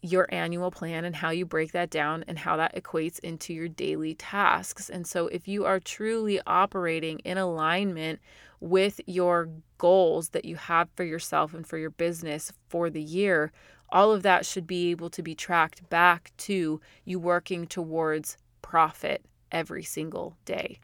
your 0.02 0.28
annual 0.30 0.72
plan 0.72 1.06
and 1.06 1.16
how 1.16 1.30
you 1.32 1.46
break 1.46 1.72
that 1.72 1.90
down 1.90 2.24
and 2.28 2.38
how 2.38 2.56
that 2.58 2.76
equates 2.76 3.20
into 3.20 3.54
your 3.54 3.68
daily 3.68 4.14
tasks. 4.14 4.90
And 4.90 5.08
so, 5.08 5.28
if 5.28 5.48
you 5.48 5.66
are 5.66 5.80
truly 5.80 6.40
operating 6.46 7.20
in 7.20 7.38
alignment 7.38 8.20
with 8.60 9.02
your 9.06 9.50
goals 9.78 10.30
that 10.30 10.46
you 10.46 10.56
have 10.56 10.90
for 10.96 11.04
yourself 11.04 11.54
and 11.54 11.66
for 11.66 11.78
your 11.78 11.90
business 11.90 12.52
for 12.70 12.90
the 12.90 13.02
year, 13.02 13.52
all 13.90 14.12
of 14.12 14.24
that 14.24 14.46
should 14.46 14.68
be 14.68 14.92
able 14.92 15.10
to 15.10 15.24
be 15.24 15.36
tracked 15.36 15.88
back 15.90 16.32
to 16.38 16.80
you 17.06 17.20
working 17.20 17.66
towards 17.66 18.38
profit 18.62 19.26
every 19.52 19.84
single 19.84 20.38
day. 20.46 20.80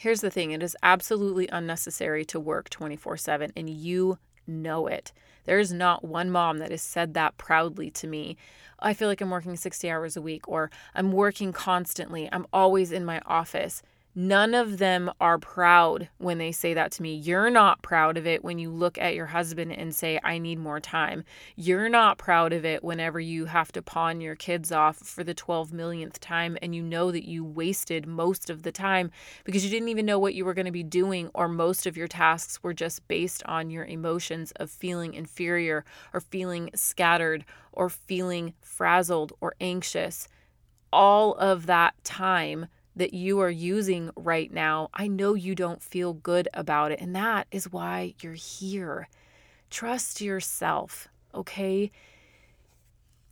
Here's 0.00 0.22
the 0.22 0.30
thing 0.30 0.52
it 0.52 0.62
is 0.62 0.78
absolutely 0.82 1.46
unnecessary 1.48 2.24
to 2.24 2.40
work 2.40 2.70
24 2.70 3.18
7, 3.18 3.52
and 3.54 3.68
you 3.68 4.16
know 4.46 4.86
it. 4.86 5.12
There's 5.44 5.74
not 5.74 6.02
one 6.02 6.30
mom 6.30 6.56
that 6.56 6.70
has 6.70 6.80
said 6.80 7.12
that 7.12 7.36
proudly 7.36 7.90
to 7.90 8.06
me. 8.06 8.38
I 8.78 8.94
feel 8.94 9.08
like 9.08 9.20
I'm 9.20 9.28
working 9.28 9.56
60 9.56 9.90
hours 9.90 10.16
a 10.16 10.22
week, 10.22 10.48
or 10.48 10.70
I'm 10.94 11.12
working 11.12 11.52
constantly. 11.52 12.30
I'm 12.32 12.46
always 12.50 12.92
in 12.92 13.04
my 13.04 13.20
office. 13.26 13.82
None 14.12 14.54
of 14.54 14.78
them 14.78 15.08
are 15.20 15.38
proud 15.38 16.08
when 16.18 16.38
they 16.38 16.50
say 16.50 16.74
that 16.74 16.90
to 16.92 17.02
me. 17.02 17.14
You're 17.14 17.48
not 17.48 17.80
proud 17.80 18.16
of 18.16 18.26
it 18.26 18.42
when 18.42 18.58
you 18.58 18.68
look 18.68 18.98
at 18.98 19.14
your 19.14 19.26
husband 19.26 19.72
and 19.72 19.94
say, 19.94 20.18
I 20.24 20.38
need 20.38 20.58
more 20.58 20.80
time. 20.80 21.22
You're 21.54 21.88
not 21.88 22.18
proud 22.18 22.52
of 22.52 22.64
it 22.64 22.82
whenever 22.82 23.20
you 23.20 23.44
have 23.44 23.70
to 23.72 23.82
pawn 23.82 24.20
your 24.20 24.34
kids 24.34 24.72
off 24.72 24.96
for 24.96 25.22
the 25.22 25.32
12 25.32 25.72
millionth 25.72 26.18
time 26.18 26.58
and 26.60 26.74
you 26.74 26.82
know 26.82 27.12
that 27.12 27.28
you 27.28 27.44
wasted 27.44 28.04
most 28.04 28.50
of 28.50 28.64
the 28.64 28.72
time 28.72 29.12
because 29.44 29.64
you 29.64 29.70
didn't 29.70 29.88
even 29.88 30.06
know 30.06 30.18
what 30.18 30.34
you 30.34 30.44
were 30.44 30.54
going 30.54 30.66
to 30.66 30.72
be 30.72 30.82
doing, 30.82 31.30
or 31.32 31.46
most 31.46 31.86
of 31.86 31.96
your 31.96 32.08
tasks 32.08 32.64
were 32.64 32.74
just 32.74 33.06
based 33.06 33.44
on 33.44 33.70
your 33.70 33.84
emotions 33.84 34.50
of 34.56 34.70
feeling 34.70 35.14
inferior 35.14 35.84
or 36.12 36.20
feeling 36.20 36.70
scattered 36.74 37.44
or 37.72 37.88
feeling 37.88 38.54
frazzled 38.60 39.32
or 39.40 39.54
anxious. 39.60 40.26
All 40.92 41.34
of 41.34 41.66
that 41.66 41.94
time 42.02 42.66
that 43.00 43.14
you 43.14 43.40
are 43.40 43.50
using 43.50 44.10
right 44.14 44.52
now, 44.52 44.90
I 44.92 45.08
know 45.08 45.32
you 45.32 45.54
don't 45.54 45.82
feel 45.82 46.12
good 46.12 46.48
about 46.52 46.92
it. 46.92 47.00
And 47.00 47.16
that 47.16 47.46
is 47.50 47.72
why 47.72 48.14
you're 48.20 48.34
here. 48.34 49.08
Trust 49.70 50.20
yourself, 50.20 51.08
okay? 51.34 51.90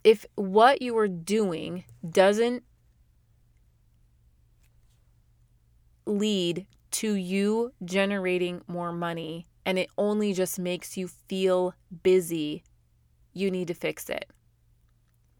If 0.03 0.25
what 0.33 0.81
you 0.81 0.97
are 0.97 1.07
doing 1.07 1.83
doesn't 2.09 2.63
lead 6.07 6.65
to 6.89 7.13
you 7.13 7.71
generating 7.85 8.61
more 8.67 8.91
money 8.91 9.45
and 9.67 9.77
it 9.77 9.91
only 9.99 10.33
just 10.33 10.57
makes 10.57 10.97
you 10.97 11.07
feel 11.07 11.75
busy, 12.01 12.63
you 13.33 13.51
need 13.51 13.67
to 13.67 13.75
fix 13.75 14.09
it. 14.09 14.31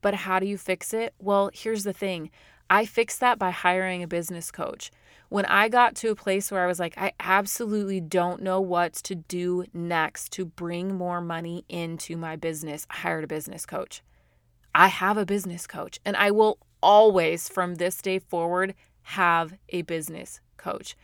But 0.02 0.14
how 0.14 0.38
do 0.38 0.46
you 0.46 0.60
fix 0.60 0.94
it? 0.94 1.16
Well, 1.18 1.50
here's 1.52 1.84
the 1.84 1.94
thing 1.94 2.30
I 2.70 2.86
fixed 2.86 3.20
that 3.20 3.40
by 3.40 3.52
hiring 3.52 4.04
a 4.04 4.08
business 4.08 4.52
coach. 4.52 4.92
When 5.30 5.46
I 5.46 5.70
got 5.70 5.96
to 5.98 6.10
a 6.10 6.16
place 6.16 6.52
where 6.52 6.64
I 6.64 6.68
was 6.68 6.80
like, 6.80 6.98
I 6.98 7.14
absolutely 7.20 8.02
don't 8.02 8.42
know 8.42 8.62
what 8.62 8.94
to 8.94 9.16
do 9.16 9.66
next 9.74 10.32
to 10.34 10.46
bring 10.46 10.96
more 10.96 11.22
money 11.22 11.66
into 11.70 12.18
my 12.18 12.36
business, 12.36 12.86
I 12.90 12.98
hired 12.98 13.24
a 13.24 13.28
business 13.28 13.66
coach. 13.66 14.02
I 14.74 14.88
have 14.88 15.18
a 15.18 15.26
business 15.26 15.66
coach, 15.68 16.00
and 16.06 16.16
I 16.16 16.32
will 16.32 16.60
always, 16.82 17.50
from 17.50 17.76
this 17.76 18.02
day 18.02 18.20
forward, 18.20 18.76
have 19.02 19.54
a 19.70 19.82
business 19.84 20.42
coach. 20.58 20.96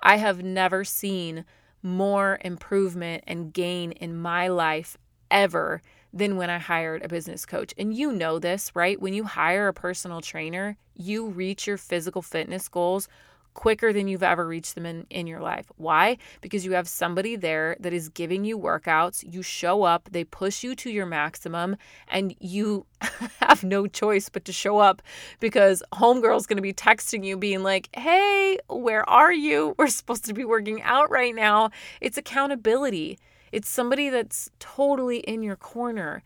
I 0.00 0.16
have 0.16 0.42
never 0.42 0.84
seen 0.84 1.44
more 1.82 2.38
improvement 2.42 3.24
and 3.26 3.52
gain 3.52 3.92
in 3.92 4.16
my 4.16 4.48
life 4.48 4.96
ever 5.30 5.82
than 6.12 6.36
when 6.36 6.50
I 6.50 6.58
hired 6.58 7.04
a 7.04 7.08
business 7.08 7.46
coach. 7.46 7.72
And 7.78 7.94
you 7.94 8.12
know 8.12 8.38
this, 8.38 8.70
right? 8.74 9.00
When 9.00 9.14
you 9.14 9.24
hire 9.24 9.68
a 9.68 9.74
personal 9.74 10.20
trainer, 10.20 10.76
you 10.94 11.28
reach 11.28 11.66
your 11.66 11.78
physical 11.78 12.22
fitness 12.22 12.68
goals 12.68 13.08
quicker 13.54 13.92
than 13.92 14.08
you've 14.08 14.22
ever 14.22 14.46
reached 14.46 14.74
them 14.74 14.86
in, 14.86 15.06
in 15.10 15.26
your 15.26 15.40
life. 15.40 15.66
Why? 15.76 16.18
Because 16.40 16.64
you 16.64 16.72
have 16.72 16.88
somebody 16.88 17.36
there 17.36 17.76
that 17.80 17.92
is 17.92 18.08
giving 18.08 18.44
you 18.44 18.58
workouts. 18.58 19.24
You 19.30 19.42
show 19.42 19.82
up, 19.82 20.08
they 20.10 20.24
push 20.24 20.62
you 20.62 20.74
to 20.76 20.90
your 20.90 21.06
maximum, 21.06 21.76
and 22.08 22.34
you 22.40 22.86
have 23.40 23.62
no 23.62 23.86
choice 23.86 24.28
but 24.28 24.44
to 24.46 24.52
show 24.52 24.78
up 24.78 25.02
because 25.40 25.82
homegirl's 25.92 26.46
gonna 26.46 26.62
be 26.62 26.72
texting 26.72 27.24
you, 27.24 27.36
being 27.36 27.62
like, 27.62 27.88
hey, 27.94 28.58
where 28.68 29.08
are 29.08 29.32
you? 29.32 29.74
We're 29.78 29.88
supposed 29.88 30.24
to 30.26 30.34
be 30.34 30.44
working 30.44 30.82
out 30.82 31.10
right 31.10 31.34
now. 31.34 31.70
It's 32.00 32.16
accountability. 32.16 33.18
It's 33.52 33.68
somebody 33.68 34.08
that's 34.08 34.50
totally 34.58 35.18
in 35.18 35.42
your 35.42 35.56
corner. 35.56 36.22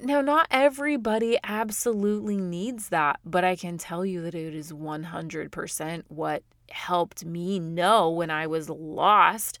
Now, 0.00 0.20
not 0.20 0.46
everybody 0.50 1.38
absolutely 1.44 2.36
needs 2.36 2.88
that, 2.88 3.20
but 3.24 3.44
I 3.44 3.56
can 3.56 3.78
tell 3.78 4.06
you 4.06 4.22
that 4.22 4.34
it 4.34 4.54
is 4.54 4.72
100% 4.72 6.02
what 6.08 6.42
helped 6.70 7.24
me 7.24 7.58
know 7.58 8.10
when 8.10 8.30
I 8.30 8.46
was 8.46 8.68
lost 8.68 9.58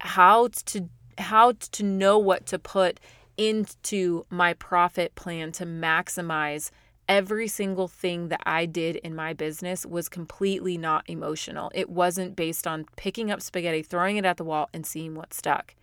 how 0.00 0.48
to 0.66 0.88
how 1.18 1.52
to 1.52 1.82
know 1.84 2.18
what 2.18 2.46
to 2.46 2.58
put 2.58 2.98
into 3.36 4.24
my 4.28 4.52
profit 4.54 5.14
plan 5.14 5.52
to 5.52 5.64
maximize 5.64 6.70
every 7.12 7.46
single 7.46 7.88
thing 7.88 8.28
that 8.28 8.40
I 8.46 8.64
did 8.64 8.96
in 8.96 9.14
my 9.14 9.34
business 9.34 9.84
was 9.84 10.08
completely 10.08 10.78
not 10.78 11.04
emotional. 11.06 11.70
It 11.74 11.90
wasn't 11.90 12.34
based 12.34 12.66
on 12.66 12.86
picking 12.96 13.30
up 13.30 13.42
spaghetti, 13.42 13.82
throwing 13.82 14.16
it 14.16 14.24
at 14.24 14.38
the 14.38 14.44
wall, 14.44 14.70
and 14.72 14.86
seeing 14.86 15.14
what 15.14 15.34
stuck. 15.34 15.74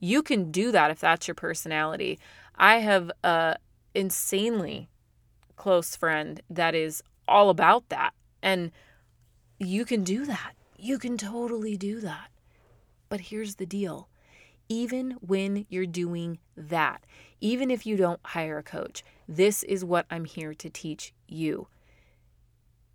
You 0.00 0.24
can 0.24 0.50
do 0.50 0.72
that 0.72 0.90
if 0.90 0.98
that's 0.98 1.28
your 1.28 1.36
personality. 1.36 2.18
I 2.56 2.78
have 2.78 3.12
a 3.22 3.58
insanely 3.94 4.88
close 5.54 5.94
friend 5.94 6.42
that 6.50 6.74
is 6.74 7.00
all 7.28 7.48
about 7.48 7.88
that. 7.90 8.12
And 8.42 8.72
you 9.60 9.84
can 9.84 10.02
do 10.02 10.26
that. 10.26 10.54
You 10.76 10.98
can 10.98 11.16
totally 11.16 11.76
do 11.76 12.00
that. 12.00 12.28
But 13.08 13.20
here's 13.20 13.54
the 13.54 13.66
deal 13.66 14.08
even 14.68 15.12
when 15.20 15.64
you're 15.68 15.86
doing 15.86 16.40
that, 16.56 17.04
even 17.40 17.70
if 17.70 17.86
you 17.86 17.96
don't 17.96 18.18
hire 18.24 18.58
a 18.58 18.62
coach, 18.64 19.04
this 19.28 19.62
is 19.62 19.84
what 19.84 20.06
I'm 20.10 20.24
here 20.24 20.54
to 20.54 20.70
teach 20.70 21.12
you. 21.28 21.68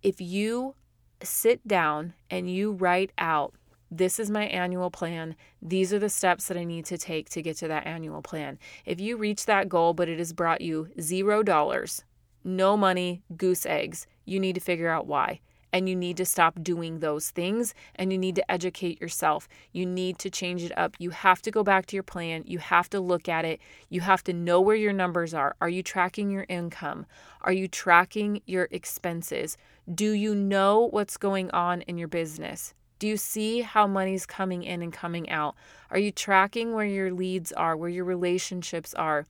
If 0.02 0.20
you 0.20 0.74
sit 1.22 1.66
down 1.66 2.14
and 2.30 2.50
you 2.50 2.72
write 2.72 3.12
out, 3.18 3.54
this 3.90 4.18
is 4.18 4.30
my 4.30 4.44
annual 4.44 4.90
plan. 4.90 5.34
These 5.62 5.92
are 5.92 5.98
the 5.98 6.10
steps 6.10 6.48
that 6.48 6.56
I 6.56 6.64
need 6.64 6.84
to 6.86 6.98
take 6.98 7.30
to 7.30 7.42
get 7.42 7.56
to 7.58 7.68
that 7.68 7.86
annual 7.86 8.22
plan. 8.22 8.58
If 8.84 9.00
you 9.00 9.16
reach 9.16 9.46
that 9.46 9.68
goal, 9.68 9.94
but 9.94 10.08
it 10.08 10.18
has 10.18 10.32
brought 10.32 10.60
you 10.60 10.90
zero 11.00 11.42
dollars, 11.42 12.04
no 12.44 12.76
money, 12.76 13.22
goose 13.36 13.64
eggs, 13.64 14.06
you 14.24 14.38
need 14.38 14.54
to 14.54 14.60
figure 14.60 14.88
out 14.88 15.06
why 15.06 15.40
and 15.72 15.88
you 15.88 15.96
need 15.96 16.16
to 16.16 16.24
stop 16.24 16.62
doing 16.62 17.00
those 17.00 17.30
things 17.30 17.74
and 17.94 18.12
you 18.12 18.18
need 18.18 18.34
to 18.36 18.50
educate 18.50 19.00
yourself. 19.00 19.48
You 19.72 19.84
need 19.86 20.18
to 20.20 20.30
change 20.30 20.62
it 20.62 20.76
up. 20.76 20.96
You 20.98 21.10
have 21.10 21.42
to 21.42 21.50
go 21.50 21.62
back 21.62 21.86
to 21.86 21.96
your 21.96 22.02
plan. 22.02 22.44
You 22.46 22.58
have 22.58 22.88
to 22.90 23.00
look 23.00 23.28
at 23.28 23.44
it. 23.44 23.60
You 23.88 24.00
have 24.00 24.24
to 24.24 24.32
know 24.32 24.60
where 24.60 24.76
your 24.76 24.92
numbers 24.92 25.34
are. 25.34 25.56
Are 25.60 25.68
you 25.68 25.82
tracking 25.82 26.30
your 26.30 26.46
income? 26.48 27.06
Are 27.42 27.52
you 27.52 27.68
tracking 27.68 28.42
your 28.46 28.68
expenses? 28.70 29.56
Do 29.92 30.12
you 30.12 30.34
know 30.34 30.88
what's 30.90 31.16
going 31.16 31.50
on 31.50 31.82
in 31.82 31.98
your 31.98 32.08
business? 32.08 32.74
Do 32.98 33.06
you 33.06 33.16
see 33.16 33.60
how 33.60 33.86
money's 33.86 34.26
coming 34.26 34.64
in 34.64 34.82
and 34.82 34.92
coming 34.92 35.30
out? 35.30 35.54
Are 35.90 35.98
you 35.98 36.10
tracking 36.10 36.74
where 36.74 36.84
your 36.84 37.12
leads 37.12 37.52
are, 37.52 37.76
where 37.76 37.88
your 37.88 38.04
relationships 38.04 38.92
are? 38.94 39.24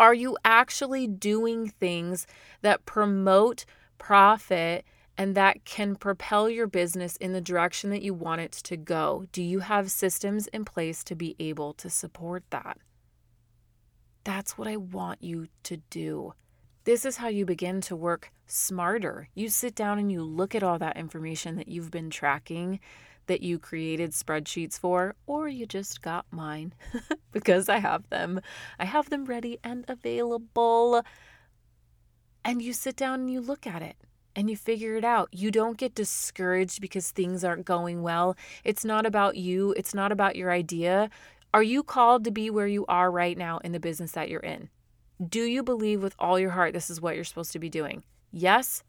Are 0.00 0.14
you 0.14 0.36
actually 0.44 1.06
doing 1.06 1.68
things 1.68 2.26
that 2.62 2.86
promote 2.86 3.64
profit 3.98 4.84
and 5.20 5.34
that 5.34 5.66
can 5.66 5.96
propel 5.96 6.48
your 6.48 6.66
business 6.66 7.16
in 7.16 7.34
the 7.34 7.42
direction 7.42 7.90
that 7.90 8.00
you 8.00 8.14
want 8.14 8.40
it 8.40 8.52
to 8.52 8.74
go? 8.74 9.26
Do 9.32 9.42
you 9.42 9.58
have 9.58 9.90
systems 9.90 10.46
in 10.46 10.64
place 10.64 11.04
to 11.04 11.14
be 11.14 11.36
able 11.38 11.74
to 11.74 11.90
support 11.90 12.42
that? 12.48 12.78
That's 14.24 14.56
what 14.56 14.66
I 14.66 14.78
want 14.78 15.22
you 15.22 15.48
to 15.64 15.76
do. 15.90 16.32
This 16.84 17.04
is 17.04 17.18
how 17.18 17.28
you 17.28 17.44
begin 17.44 17.82
to 17.82 17.96
work 17.96 18.32
smarter. 18.46 19.28
You 19.34 19.50
sit 19.50 19.74
down 19.74 19.98
and 19.98 20.10
you 20.10 20.22
look 20.22 20.54
at 20.54 20.62
all 20.62 20.78
that 20.78 20.96
information 20.96 21.56
that 21.56 21.68
you've 21.68 21.90
been 21.90 22.08
tracking 22.08 22.80
that 23.26 23.42
you 23.42 23.58
created 23.58 24.12
spreadsheets 24.12 24.78
for, 24.78 25.16
or 25.26 25.48
you 25.48 25.66
just 25.66 26.00
got 26.00 26.24
mine 26.30 26.72
because 27.30 27.68
I 27.68 27.76
have 27.76 28.08
them. 28.08 28.40
I 28.78 28.86
have 28.86 29.10
them 29.10 29.26
ready 29.26 29.58
and 29.62 29.84
available. 29.86 31.02
And 32.42 32.62
you 32.62 32.72
sit 32.72 32.96
down 32.96 33.20
and 33.20 33.30
you 33.30 33.42
look 33.42 33.66
at 33.66 33.82
it 33.82 33.96
and 34.34 34.50
you 34.50 34.56
figure 34.56 34.96
it 34.96 35.04
out. 35.04 35.28
You 35.32 35.50
don't 35.50 35.76
get 35.76 35.94
discouraged 35.94 36.80
because 36.80 37.10
things 37.10 37.44
aren't 37.44 37.64
going 37.64 38.02
well. 38.02 38.36
It's 38.64 38.84
not 38.84 39.06
about 39.06 39.36
you, 39.36 39.72
it's 39.76 39.94
not 39.94 40.12
about 40.12 40.36
your 40.36 40.50
idea. 40.50 41.10
Are 41.52 41.62
you 41.62 41.82
called 41.82 42.24
to 42.24 42.30
be 42.30 42.48
where 42.48 42.68
you 42.68 42.86
are 42.86 43.10
right 43.10 43.36
now 43.36 43.58
in 43.58 43.72
the 43.72 43.80
business 43.80 44.12
that 44.12 44.28
you're 44.28 44.40
in? 44.40 44.68
Do 45.26 45.42
you 45.42 45.62
believe 45.62 46.02
with 46.02 46.14
all 46.18 46.38
your 46.38 46.50
heart 46.50 46.72
this 46.72 46.90
is 46.90 47.00
what 47.00 47.14
you're 47.14 47.24
supposed 47.24 47.52
to 47.52 47.58
be 47.58 47.68
doing? 47.68 48.04
Yes? 48.32 48.82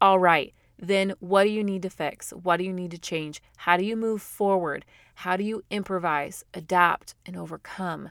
All 0.00 0.18
right. 0.18 0.54
Then 0.78 1.14
what 1.20 1.44
do 1.44 1.50
you 1.50 1.62
need 1.62 1.82
to 1.82 1.90
fix? 1.90 2.30
What 2.30 2.58
do 2.58 2.64
you 2.64 2.72
need 2.72 2.92
to 2.92 2.98
change? 2.98 3.42
How 3.58 3.76
do 3.76 3.84
you 3.84 3.96
move 3.96 4.22
forward? 4.22 4.84
How 5.16 5.36
do 5.36 5.44
you 5.44 5.64
improvise, 5.70 6.44
adapt, 6.54 7.14
and 7.26 7.36
overcome? 7.36 8.10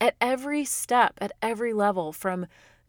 At 0.00 0.14
every 0.20 0.64
step, 0.64 1.14
at 1.18 1.32
every 1.40 1.72
level, 1.72 2.12
from 2.12 2.46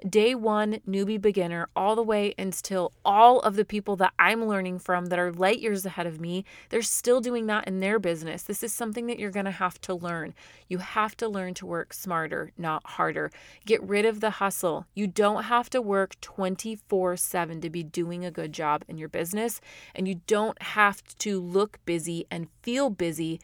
day 0.07 0.35
one 0.35 0.79
newbie 0.87 1.19
beginner 1.19 1.69
all 1.75 1.95
the 1.95 2.03
way 2.03 2.33
until 2.37 2.91
all 3.03 3.39
of 3.39 3.55
the 3.55 3.65
people 3.65 3.95
that 3.95 4.13
I'm 4.19 4.45
learning 4.45 4.79
from 4.79 5.07
that 5.07 5.19
are 5.19 5.31
light 5.31 5.59
years 5.59 5.85
ahead 5.85 6.05
of 6.05 6.19
me, 6.19 6.45
they're 6.69 6.81
still 6.81 7.21
doing 7.21 7.47
that 7.47 7.67
in 7.67 7.79
their 7.79 7.99
business. 7.99 8.43
This 8.43 8.63
is 8.63 8.73
something 8.73 9.07
that 9.07 9.19
you're 9.19 9.31
going 9.31 9.45
to 9.45 9.51
have 9.51 9.79
to 9.81 9.93
learn. 9.93 10.33
You 10.67 10.79
have 10.79 11.17
to 11.17 11.27
learn 11.27 11.53
to 11.55 11.65
work 11.65 11.93
smarter, 11.93 12.51
not 12.57 12.85
harder. 12.85 13.31
Get 13.65 13.81
rid 13.81 14.05
of 14.05 14.19
the 14.19 14.31
hustle. 14.31 14.85
You 14.93 15.07
don't 15.07 15.43
have 15.43 15.69
to 15.71 15.81
work 15.81 16.19
24 16.21 17.17
7 17.17 17.61
to 17.61 17.69
be 17.69 17.83
doing 17.83 18.25
a 18.25 18.31
good 18.31 18.53
job 18.53 18.83
in 18.87 18.97
your 18.97 19.09
business, 19.09 19.61
and 19.95 20.07
you 20.07 20.21
don't 20.27 20.61
have 20.61 21.03
to 21.19 21.39
look 21.39 21.79
busy 21.85 22.25
and 22.29 22.47
feel 22.61 22.89
busy 22.89 23.39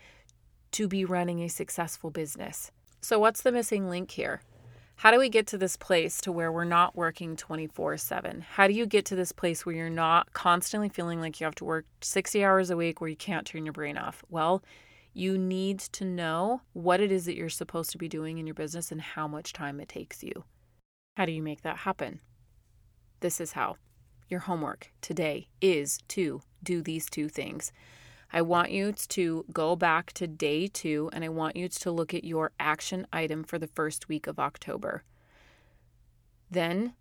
to 0.72 0.88
be 0.88 1.06
running 1.06 1.42
a 1.42 1.48
successful 1.48 2.10
business. 2.10 2.72
So, 3.02 3.20
what's 3.20 3.42
the 3.42 3.52
missing 3.52 3.90
link 3.90 4.12
here? 4.12 4.42
How 4.96 5.12
do 5.12 5.20
we 5.20 5.30
get 5.30 5.48
to 5.48 5.58
this 5.58 5.76
place 5.76 6.22
to 6.22 6.32
where 6.32 6.52
we're 6.52 6.64
not 6.64 6.96
working 6.96 7.36
24 7.36 7.98
7? 7.98 8.42
How 8.42 8.68
do 8.68 8.74
you 8.74 8.86
get 8.86 9.06
to 9.06 9.16
this 9.16 9.32
place 9.32 9.66
where 9.66 9.76
you're 9.76 9.90
not 9.90 10.32
constantly 10.34 10.90
feeling 10.90 11.20
like 11.20 11.40
you 11.40 11.46
have 11.46 11.56
to 11.56 11.66
work 11.66 11.86
60 12.02 12.44
hours 12.44 12.70
a 12.70 12.78
week 12.78 13.02
where 13.02 13.10
you 13.10 13.16
can't 13.16 13.46
turn 13.46 13.66
your 13.66 13.74
brain 13.74 13.98
off? 13.98 14.24
Well, 14.30 14.64
you 15.14 15.38
need 15.38 15.80
to 15.80 16.06
know 16.06 16.62
what 16.74 17.00
it 17.00 17.12
is 17.12 17.26
that 17.26 17.36
you're 17.36 17.50
supposed 17.50 17.92
to 17.92 17.98
be 17.98 18.08
doing 18.08 18.38
in 18.38 18.48
your 18.48 18.56
business 18.56 18.92
and 18.92 19.02
how 19.02 19.28
much 19.28 19.54
time 19.54 19.80
it 19.80 19.90
takes 19.90 20.24
you. 20.24 20.46
How 21.18 21.26
do 21.26 21.32
you 21.32 21.44
make 21.44 21.62
that 21.62 21.78
happen? 21.78 22.20
This 23.20 23.40
is 23.40 23.52
how. 23.52 23.78
Your 24.30 24.42
homework 24.42 24.92
today 25.02 25.48
is 25.62 26.00
to 26.10 26.42
do 26.64 26.82
these 26.82 27.08
two 27.10 27.30
things. 27.30 27.72
I 28.34 28.42
want 28.42 28.72
you 28.72 28.94
to 28.94 29.46
go 29.54 29.76
back 29.76 30.12
to 30.14 30.26
day 30.26 30.68
two 30.68 31.10
and 31.14 31.24
I 31.24 31.30
want 31.30 31.56
you 31.56 31.70
to 31.70 31.92
look 31.92 32.16
at 32.16 32.24
your 32.24 32.52
action 32.60 33.06
item 33.14 33.44
for 33.44 33.60
the 33.60 33.68
first 33.68 34.10
week 34.10 34.26
of 34.26 34.40
October. 34.40 35.04
Then, 36.50 36.96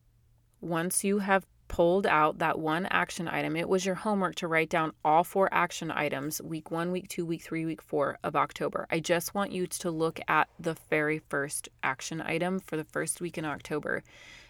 once 0.61 1.03
you 1.03 1.21
have 1.21 1.47
pulled 1.69 2.07
out 2.07 2.39
that 2.39 2.59
one 2.59 2.85
action 2.91 3.27
item, 3.29 3.57
it 3.57 3.67
was 3.67 3.87
your 3.87 3.95
homework 3.95 4.35
to 4.35 4.47
write 4.47 4.69
down 4.69 4.93
all 5.03 5.25
four 5.25 5.49
action 5.53 5.91
items 5.91 6.43
week 6.43 6.71
one, 6.71 6.93
week 6.93 7.09
two, 7.09 7.25
week 7.25 7.43
three, 7.43 7.65
week 7.65 7.81
four 7.81 8.19
of 8.23 8.37
October. 8.37 8.87
I 8.91 9.01
just 9.01 9.35
want 9.35 9.53
you 9.53 9.67
to 9.67 9.91
look 9.91 10.21
at 10.29 10.49
the 10.61 10.77
very 10.91 11.19
first 11.31 11.71
action 11.83 12.21
item 12.21 12.61
for 12.61 12.77
the 12.77 12.85
first 12.85 13.23
week 13.23 13.39
in 13.39 13.47
October. 13.47 14.05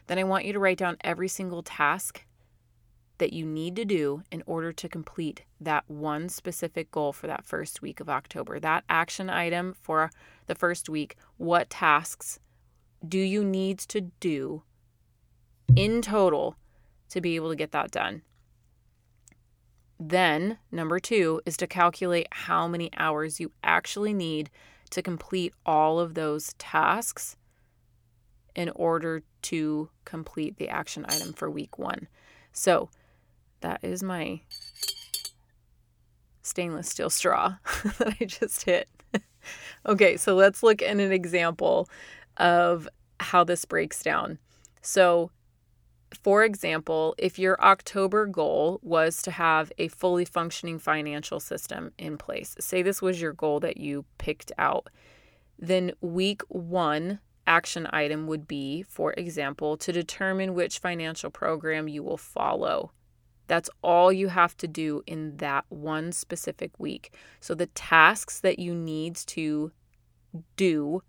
Then 0.08 0.18
I 0.18 0.24
want 0.24 0.46
you 0.46 0.52
to 0.52 0.58
write 0.58 0.78
down 0.78 0.96
every 1.02 1.28
single 1.28 1.62
task 1.62 2.24
that 3.22 3.32
you 3.32 3.46
need 3.46 3.76
to 3.76 3.84
do 3.84 4.20
in 4.32 4.42
order 4.46 4.72
to 4.72 4.88
complete 4.88 5.44
that 5.60 5.84
one 5.86 6.28
specific 6.28 6.90
goal 6.90 7.12
for 7.12 7.28
that 7.28 7.44
first 7.44 7.80
week 7.80 8.00
of 8.00 8.08
October. 8.08 8.58
That 8.58 8.82
action 8.88 9.30
item 9.30 9.76
for 9.80 10.10
the 10.48 10.56
first 10.56 10.88
week, 10.88 11.14
what 11.36 11.70
tasks 11.70 12.40
do 13.06 13.20
you 13.20 13.44
need 13.44 13.78
to 13.78 14.00
do 14.18 14.64
in 15.76 16.02
total 16.02 16.56
to 17.10 17.20
be 17.20 17.36
able 17.36 17.50
to 17.50 17.54
get 17.54 17.70
that 17.70 17.92
done? 17.92 18.22
Then, 20.00 20.58
number 20.72 20.98
two 20.98 21.40
is 21.46 21.56
to 21.58 21.68
calculate 21.68 22.26
how 22.32 22.66
many 22.66 22.90
hours 22.96 23.38
you 23.38 23.52
actually 23.62 24.14
need 24.14 24.50
to 24.90 25.00
complete 25.00 25.54
all 25.64 26.00
of 26.00 26.14
those 26.14 26.54
tasks 26.54 27.36
in 28.56 28.68
order 28.70 29.22
to 29.42 29.90
complete 30.04 30.56
the 30.56 30.68
action 30.68 31.06
item 31.08 31.32
for 31.32 31.48
week 31.48 31.78
one. 31.78 32.08
So, 32.52 32.90
that 33.62 33.80
is 33.82 34.02
my 34.02 34.40
stainless 36.42 36.88
steel 36.88 37.10
straw 37.10 37.56
that 37.98 38.16
I 38.20 38.24
just 38.24 38.64
hit. 38.64 38.88
okay, 39.86 40.16
so 40.16 40.34
let's 40.34 40.62
look 40.62 40.82
at 40.82 40.90
an 40.90 41.12
example 41.12 41.88
of 42.36 42.88
how 43.20 43.44
this 43.44 43.64
breaks 43.64 44.02
down. 44.02 44.38
So, 44.82 45.30
for 46.22 46.44
example, 46.44 47.14
if 47.16 47.38
your 47.38 47.58
October 47.62 48.26
goal 48.26 48.80
was 48.82 49.22
to 49.22 49.30
have 49.30 49.72
a 49.78 49.88
fully 49.88 50.24
functioning 50.24 50.78
financial 50.78 51.40
system 51.40 51.92
in 51.98 52.18
place, 52.18 52.54
say 52.60 52.82
this 52.82 53.00
was 53.00 53.20
your 53.20 53.32
goal 53.32 53.60
that 53.60 53.78
you 53.78 54.04
picked 54.18 54.52
out, 54.58 54.88
then 55.58 55.92
week 56.00 56.42
one 56.48 57.20
action 57.46 57.88
item 57.92 58.26
would 58.26 58.46
be, 58.46 58.82
for 58.82 59.12
example, 59.14 59.76
to 59.76 59.92
determine 59.92 60.54
which 60.54 60.78
financial 60.78 61.30
program 61.30 61.88
you 61.88 62.02
will 62.02 62.18
follow 62.18 62.92
that's 63.52 63.68
all 63.82 64.10
you 64.10 64.28
have 64.28 64.56
to 64.56 64.66
do 64.66 65.02
in 65.06 65.36
that 65.36 65.66
one 65.68 66.10
specific 66.10 66.70
week. 66.80 67.12
So, 67.38 67.54
the 67.54 67.66
tasks 67.66 68.40
that 68.40 68.58
you 68.58 68.74
need 68.74 69.14
to 69.14 69.72
do 70.56 71.02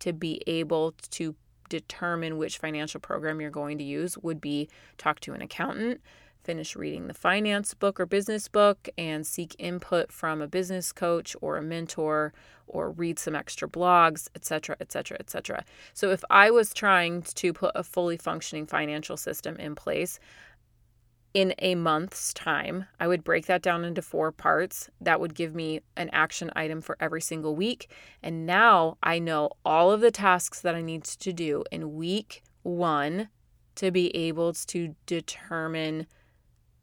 to 0.00 0.12
be 0.12 0.42
able 0.48 0.96
to 1.10 1.36
determine 1.68 2.38
which 2.38 2.58
financial 2.58 2.98
program 2.98 3.40
you're 3.40 3.50
going 3.50 3.78
to 3.78 3.84
use 3.84 4.18
would 4.18 4.40
be 4.40 4.68
talk 4.96 5.20
to 5.20 5.32
an 5.32 5.40
accountant, 5.40 6.00
finish 6.42 6.74
reading 6.74 7.06
the 7.06 7.14
finance 7.14 7.72
book 7.72 8.00
or 8.00 8.06
business 8.06 8.48
book, 8.48 8.88
and 8.98 9.24
seek 9.24 9.54
input 9.60 10.10
from 10.10 10.42
a 10.42 10.48
business 10.48 10.90
coach 10.90 11.36
or 11.40 11.56
a 11.56 11.62
mentor 11.62 12.32
or 12.66 12.90
read 12.90 13.16
some 13.16 13.36
extra 13.36 13.68
blogs, 13.68 14.26
etc., 14.34 14.74
etc., 14.80 15.16
etc. 15.20 15.64
So 15.94 16.10
if 16.10 16.24
I 16.30 16.50
was 16.50 16.74
trying 16.74 17.22
to 17.22 17.52
put 17.52 17.70
a 17.76 17.84
fully 17.84 18.16
functioning 18.16 18.66
financial 18.66 19.16
system 19.16 19.54
in 19.54 19.76
place, 19.76 20.18
in 21.34 21.54
a 21.58 21.74
month's 21.74 22.32
time. 22.32 22.86
I 22.98 23.06
would 23.06 23.24
break 23.24 23.46
that 23.46 23.62
down 23.62 23.84
into 23.84 24.02
four 24.02 24.32
parts. 24.32 24.90
That 25.00 25.20
would 25.20 25.34
give 25.34 25.54
me 25.54 25.80
an 25.96 26.10
action 26.12 26.50
item 26.56 26.80
for 26.80 26.96
every 27.00 27.20
single 27.20 27.54
week. 27.54 27.90
And 28.22 28.46
now 28.46 28.96
I 29.02 29.18
know 29.18 29.50
all 29.64 29.92
of 29.92 30.00
the 30.00 30.10
tasks 30.10 30.60
that 30.62 30.74
I 30.74 30.82
need 30.82 31.04
to 31.04 31.32
do 31.32 31.64
in 31.70 31.94
week 31.94 32.42
one 32.62 33.28
to 33.76 33.90
be 33.90 34.14
able 34.16 34.52
to 34.52 34.94
determine 35.06 36.06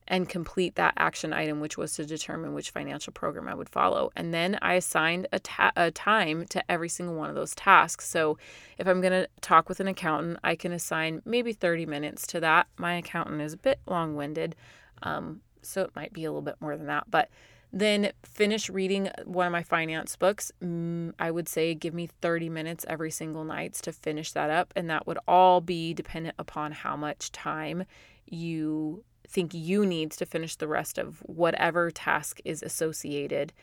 and 0.08 0.30
complete 0.30 0.76
that 0.76 0.94
action 0.98 1.34
item, 1.34 1.60
which 1.60 1.78
was 1.78 1.94
to 1.94 2.06
determine 2.06 2.54
which 2.54 2.70
financial 2.70 3.12
program 3.12 3.48
I 3.48 3.56
would 3.56 3.70
follow. 3.70 4.12
And 4.16 4.34
then 4.34 4.58
I 4.62 4.76
assigned 4.76 5.28
a, 5.32 5.40
ta- 5.40 5.72
a 5.76 5.92
time 5.92 6.46
to 6.50 6.72
every 6.72 6.90
single 6.90 7.16
one 7.16 7.30
of 7.30 7.36
those 7.36 7.56
tasks. 7.56 8.08
So 8.08 8.38
if 8.78 8.88
I'm 8.88 9.02
going 9.02 9.14
to 9.14 9.28
talk 9.42 9.68
with 9.68 9.80
an 9.80 9.88
accountant, 9.88 10.40
I 10.44 10.56
can 10.56 10.72
assign 10.72 11.22
maybe 11.26 11.54
30 11.54 11.86
minutes 11.86 12.28
to 12.28 12.40
that. 12.42 12.68
My 12.78 12.96
accountant 12.96 13.42
is 13.42 13.54
a 13.54 13.58
bit 13.58 13.80
long 13.88 14.16
winded, 14.16 14.56
um, 15.02 15.42
so 15.62 15.82
it 15.82 15.96
might 15.96 16.14
be 16.14 16.26
a 16.26 16.30
little 16.30 16.42
bit 16.42 16.58
more 16.60 16.78
than 16.78 16.88
that. 16.88 17.06
But 17.10 17.30
then 17.74 18.12
finish 18.24 18.70
reading 18.70 19.10
one 19.26 19.48
of 19.48 19.52
my 19.52 19.64
finance 19.64 20.16
books. 20.16 20.52
Mm, 20.64 21.14
I 21.20 21.30
would 21.32 21.50
say 21.50 21.74
give 21.74 21.94
me 21.94 22.08
30 22.08 22.48
minutes 22.50 22.86
every 22.88 23.12
single 23.12 23.44
night 23.44 23.74
to 23.74 23.92
finish 23.92 24.32
that 24.32 24.50
up. 24.50 24.72
And 24.76 24.90
that 24.90 25.08
would 25.08 25.18
all 25.28 25.60
be 25.60 25.94
dependent 25.94 26.36
upon 26.40 26.72
how 26.72 26.96
much 26.96 27.32
time 27.34 27.84
you 28.28 29.04
think 29.28 29.54
you 29.54 29.86
need 29.86 30.12
to 30.12 30.26
finish 30.26 30.56
the 30.56 30.68
rest 30.68 30.98
of 30.98 31.20
whatever 31.20 31.92
task 31.92 32.40
is 32.46 32.62
associated 32.64 33.54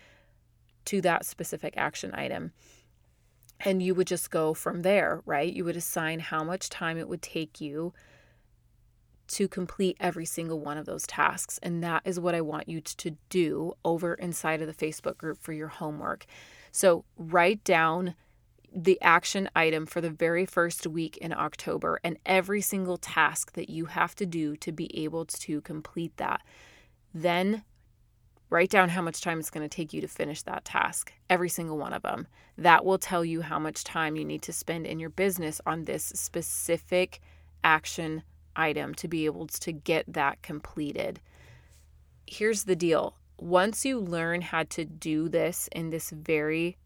to 0.87 1.01
that 1.03 1.25
specific 1.25 1.75
action 1.77 2.15
item. 2.15 2.53
And 3.61 3.83
you 3.83 3.95
would 3.95 4.09
just 4.09 4.31
go 4.31 4.55
from 4.55 4.83
there, 4.83 5.23
right? 5.25 5.53
You 5.53 5.65
would 5.65 5.77
assign 5.77 6.19
how 6.19 6.43
much 6.43 6.69
time 6.69 6.99
it 6.99 7.09
would 7.09 7.23
take 7.23 7.61
you 7.61 7.93
to 9.29 9.49
complete 9.49 9.97
every 10.01 10.27
single 10.27 10.61
one 10.61 10.77
of 10.77 10.85
those 10.85 11.07
tasks. 11.07 11.59
And 11.63 11.83
that 11.83 12.03
is 12.05 12.19
what 12.19 12.35
I 12.35 12.41
want 12.41 12.69
you 12.69 12.81
to 12.81 13.17
do 13.29 13.73
over 13.85 14.15
inside 14.15 14.61
of 14.61 14.67
the 14.67 14.87
Facebook 14.87 15.17
group 15.17 15.39
for 15.41 15.53
your 15.53 15.69
homework. 15.69 16.27
So 16.73 17.05
write 17.17 17.63
down 17.65 18.15
the 18.75 19.01
action 19.03 19.49
item 19.55 19.87
for 19.87 20.01
the 20.01 20.11
very 20.11 20.47
first 20.47 20.87
week 20.87 21.17
in 21.19 21.33
October 21.33 22.01
and 22.03 22.19
every 22.25 22.61
single 22.61 22.97
task 22.97 23.53
that 23.53 23.69
you 23.69 23.87
have 23.87 24.15
to 24.17 24.27
do 24.27 24.57
to 24.57 24.73
be 24.73 25.05
able 25.05 25.25
to 25.27 25.61
complete 25.61 26.17
that. 26.17 26.43
Then 27.13 27.65
write 28.49 28.71
down 28.71 28.91
how 28.91 29.03
much 29.03 29.21
time 29.21 29.39
it's 29.39 29.51
going 29.51 29.67
to 29.67 29.77
take 29.77 29.93
you 29.93 30.01
to 30.01 30.09
finish 30.09 30.43
that 30.43 30.65
task, 30.65 31.13
every 31.29 31.49
single 31.49 31.79
one 31.79 31.93
of 31.93 32.03
them. 32.03 32.27
That 32.57 32.85
will 32.85 32.99
tell 32.99 33.25
you 33.25 33.43
how 33.43 33.59
much 33.59 33.85
time 33.85 34.17
you 34.17 34.25
need 34.25 34.43
to 34.43 34.53
spend 34.53 34.87
in 34.87 34.99
your 34.99 35.11
business 35.11 35.61
on 35.67 35.85
this 35.85 36.05
specific 36.05 37.21
action 37.65 38.23
item 38.57 38.95
to 38.95 39.09
be 39.09 39.25
able 39.27 39.47
to 39.47 39.73
get 39.73 40.05
that 40.13 40.43
completed. 40.43 41.21
Here's 42.27 42.65
the 42.65 42.77
deal 42.77 43.17
once 43.39 43.85
you 43.85 43.99
learn 43.99 44.41
how 44.41 44.63
to 44.63 44.85
do 44.85 45.29
this 45.29 45.69
in 45.73 45.91
this 45.91 46.11
very 46.11 46.77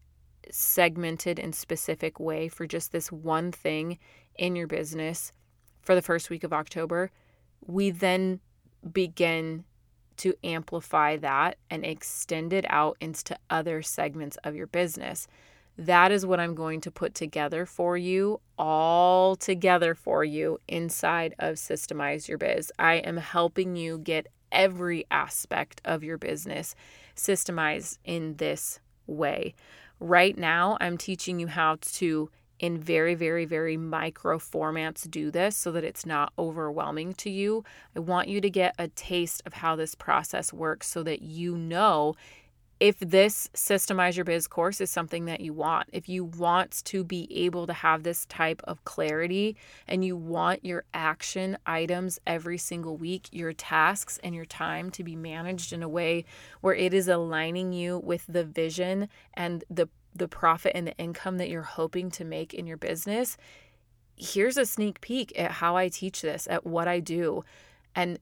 segmented 0.51 1.39
and 1.39 1.53
specific 1.53 2.19
way 2.19 2.47
for 2.47 2.65
just 2.65 2.91
this 2.91 3.11
one 3.11 3.51
thing 3.51 3.99
in 4.35 4.55
your 4.55 4.67
business 4.67 5.31
for 5.81 5.95
the 5.95 6.01
first 6.01 6.29
week 6.29 6.43
of 6.43 6.53
October, 6.53 7.11
we 7.65 7.89
then 7.89 8.39
begin 8.91 9.63
to 10.17 10.33
amplify 10.43 11.15
that 11.17 11.57
and 11.69 11.85
extend 11.85 12.51
it 12.51 12.65
out 12.69 12.97
into 12.99 13.37
other 13.49 13.81
segments 13.81 14.37
of 14.43 14.55
your 14.55 14.67
business. 14.67 15.27
That 15.77 16.11
is 16.11 16.25
what 16.25 16.39
I'm 16.39 16.55
going 16.55 16.81
to 16.81 16.91
put 16.91 17.13
together 17.13 17.65
for 17.65 17.95
you, 17.97 18.41
all 18.57 19.35
together 19.35 19.93
for 19.93 20.23
you 20.23 20.59
inside 20.67 21.35
of 21.37 21.55
Systemize 21.55 22.27
Your 22.27 22.39
Biz. 22.39 22.71
I 22.79 22.95
am 22.95 23.17
helping 23.17 23.75
you 23.75 23.99
get 23.99 24.27
every 24.51 25.05
aspect 25.11 25.81
of 25.85 26.03
your 26.03 26.17
business 26.17 26.73
systemized 27.15 27.99
in 28.03 28.37
this 28.37 28.79
way. 29.05 29.53
Right 29.99 30.37
now, 30.37 30.77
I'm 30.79 30.97
teaching 30.97 31.39
you 31.39 31.47
how 31.47 31.77
to, 31.81 32.29
in 32.59 32.77
very, 32.77 33.15
very, 33.15 33.45
very 33.45 33.77
micro 33.77 34.37
formats, 34.37 35.09
do 35.09 35.31
this 35.31 35.57
so 35.57 35.71
that 35.71 35.83
it's 35.83 36.05
not 36.05 36.33
overwhelming 36.37 37.13
to 37.15 37.29
you. 37.29 37.63
I 37.95 37.99
want 37.99 38.27
you 38.27 38.39
to 38.41 38.49
get 38.49 38.75
a 38.77 38.89
taste 38.89 39.41
of 39.45 39.53
how 39.53 39.75
this 39.75 39.95
process 39.95 40.53
works 40.53 40.87
so 40.87 41.03
that 41.03 41.21
you 41.21 41.57
know 41.57 42.15
if 42.79 42.99
this 42.99 43.49
systemize 43.53 44.15
your 44.15 44.25
biz 44.25 44.47
course 44.47 44.79
is 44.79 44.89
something 44.89 45.25
that 45.25 45.41
you 45.41 45.53
want 45.53 45.87
if 45.91 46.07
you 46.07 46.23
want 46.23 46.83
to 46.85 47.03
be 47.03 47.27
able 47.31 47.65
to 47.65 47.73
have 47.73 48.03
this 48.03 48.25
type 48.25 48.61
of 48.65 48.83
clarity 48.85 49.55
and 49.87 50.05
you 50.05 50.15
want 50.15 50.63
your 50.63 50.83
action 50.93 51.57
items 51.65 52.19
every 52.27 52.57
single 52.57 52.95
week 52.95 53.27
your 53.31 53.53
tasks 53.53 54.19
and 54.23 54.35
your 54.35 54.45
time 54.45 54.89
to 54.89 55.03
be 55.03 55.15
managed 55.15 55.73
in 55.73 55.81
a 55.81 55.89
way 55.89 56.23
where 56.61 56.75
it 56.75 56.93
is 56.93 57.07
aligning 57.07 57.73
you 57.73 57.97
with 57.99 58.25
the 58.27 58.43
vision 58.43 59.09
and 59.33 59.63
the 59.69 59.87
the 60.15 60.27
profit 60.27 60.71
and 60.73 60.87
the 60.87 60.97
income 60.97 61.37
that 61.37 61.49
you're 61.49 61.61
hoping 61.61 62.09
to 62.09 62.23
make 62.23 62.53
in 62.53 62.65
your 62.65 62.77
business 62.77 63.37
here's 64.17 64.57
a 64.57 64.65
sneak 64.65 64.99
peek 64.99 65.37
at 65.39 65.51
how 65.51 65.77
I 65.77 65.89
teach 65.89 66.21
this 66.21 66.47
at 66.49 66.65
what 66.65 66.87
I 66.87 66.99
do. 66.99 67.45
And 67.95 68.19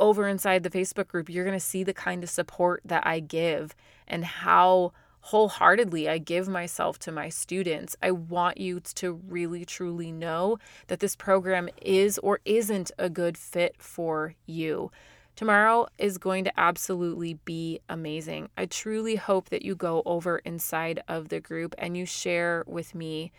over 0.00 0.26
inside 0.26 0.64
the 0.64 0.70
Facebook 0.70 1.06
group, 1.06 1.28
you're 1.28 1.44
going 1.44 1.56
to 1.56 1.64
see 1.64 1.84
the 1.84 1.94
kind 1.94 2.24
of 2.24 2.30
support 2.30 2.82
that 2.84 3.06
I 3.06 3.20
give 3.20 3.76
and 4.08 4.24
how 4.24 4.92
wholeheartedly 5.20 6.08
I 6.08 6.18
give 6.18 6.48
myself 6.48 6.98
to 7.00 7.12
my 7.12 7.28
students. 7.28 7.94
I 8.02 8.10
want 8.10 8.58
you 8.58 8.80
to 8.80 9.12
really 9.12 9.64
truly 9.64 10.10
know 10.10 10.58
that 10.88 11.00
this 11.00 11.14
program 11.14 11.68
is 11.82 12.18
or 12.18 12.40
isn't 12.44 12.90
a 12.98 13.10
good 13.10 13.36
fit 13.36 13.76
for 13.78 14.34
you. 14.46 14.90
Tomorrow 15.36 15.86
is 15.98 16.18
going 16.18 16.44
to 16.44 16.60
absolutely 16.60 17.34
be 17.44 17.80
amazing. 17.88 18.48
I 18.56 18.66
truly 18.66 19.16
hope 19.16 19.50
that 19.50 19.62
you 19.62 19.74
go 19.74 20.02
over 20.04 20.38
inside 20.38 21.02
of 21.08 21.28
the 21.28 21.40
group 21.40 21.74
and 21.78 21.96
you 21.96 22.04
share 22.04 22.64
with 22.66 22.94
me 22.94 23.32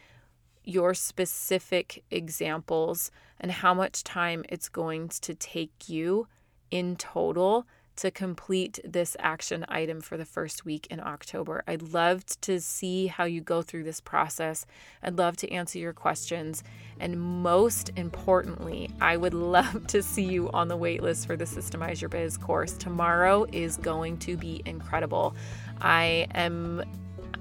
your 0.63 0.93
specific 0.93 2.03
examples 2.11 3.11
and 3.39 3.51
how 3.51 3.73
much 3.73 4.03
time 4.03 4.45
it's 4.49 4.69
going 4.69 5.09
to 5.09 5.33
take 5.35 5.89
you 5.89 6.27
in 6.71 6.95
total 6.95 7.67
to 7.97 8.09
complete 8.09 8.79
this 8.83 9.15
action 9.19 9.65
item 9.67 10.01
for 10.01 10.17
the 10.17 10.25
first 10.25 10.65
week 10.65 10.87
in 10.89 10.99
October. 10.99 11.63
I'd 11.67 11.81
love 11.81 12.25
to 12.41 12.59
see 12.59 13.07
how 13.07 13.25
you 13.25 13.41
go 13.41 13.61
through 13.61 13.83
this 13.83 14.01
process. 14.01 14.65
I'd 15.03 15.17
love 15.17 15.37
to 15.37 15.51
answer 15.51 15.77
your 15.77 15.93
questions. 15.93 16.63
And 16.99 17.19
most 17.19 17.91
importantly, 17.95 18.89
I 18.99 19.17
would 19.17 19.33
love 19.57 19.85
to 19.87 20.01
see 20.01 20.23
you 20.23 20.49
on 20.51 20.67
the 20.67 20.77
waitlist 20.77 21.27
for 21.27 21.35
the 21.35 21.45
Systemize 21.45 22.01
Your 22.01 22.09
Biz 22.09 22.37
course. 22.37 22.73
Tomorrow 22.73 23.45
is 23.51 23.77
going 23.77 24.17
to 24.19 24.37
be 24.37 24.61
incredible. 24.65 25.35
I 25.79 26.27
am 26.33 26.83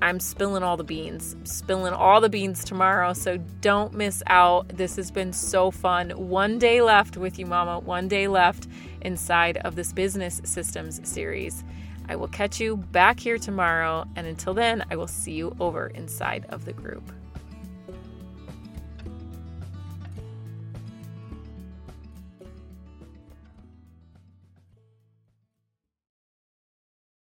I'm 0.02 0.18
spilling 0.18 0.62
all 0.62 0.76
the 0.76 0.84
beans, 0.84 1.36
spilling 1.44 1.92
all 1.92 2.20
the 2.20 2.28
beans 2.28 2.64
tomorrow. 2.64 3.12
So 3.12 3.36
don't 3.60 3.92
miss 3.92 4.22
out. 4.26 4.68
This 4.68 4.96
has 4.96 5.10
been 5.10 5.32
so 5.32 5.70
fun. 5.70 6.10
One 6.10 6.58
day 6.58 6.80
left 6.80 7.16
with 7.16 7.38
you, 7.38 7.46
Mama. 7.46 7.80
One 7.80 8.08
day 8.08 8.26
left 8.26 8.66
inside 9.02 9.58
of 9.58 9.76
this 9.76 9.92
business 9.92 10.40
systems 10.44 11.06
series. 11.06 11.64
I 12.08 12.16
will 12.16 12.28
catch 12.28 12.60
you 12.60 12.76
back 12.76 13.20
here 13.20 13.38
tomorrow. 13.38 14.06
And 14.16 14.26
until 14.26 14.54
then, 14.54 14.84
I 14.90 14.96
will 14.96 15.06
see 15.06 15.32
you 15.32 15.54
over 15.60 15.88
inside 15.88 16.46
of 16.48 16.64
the 16.64 16.72
group. 16.72 17.12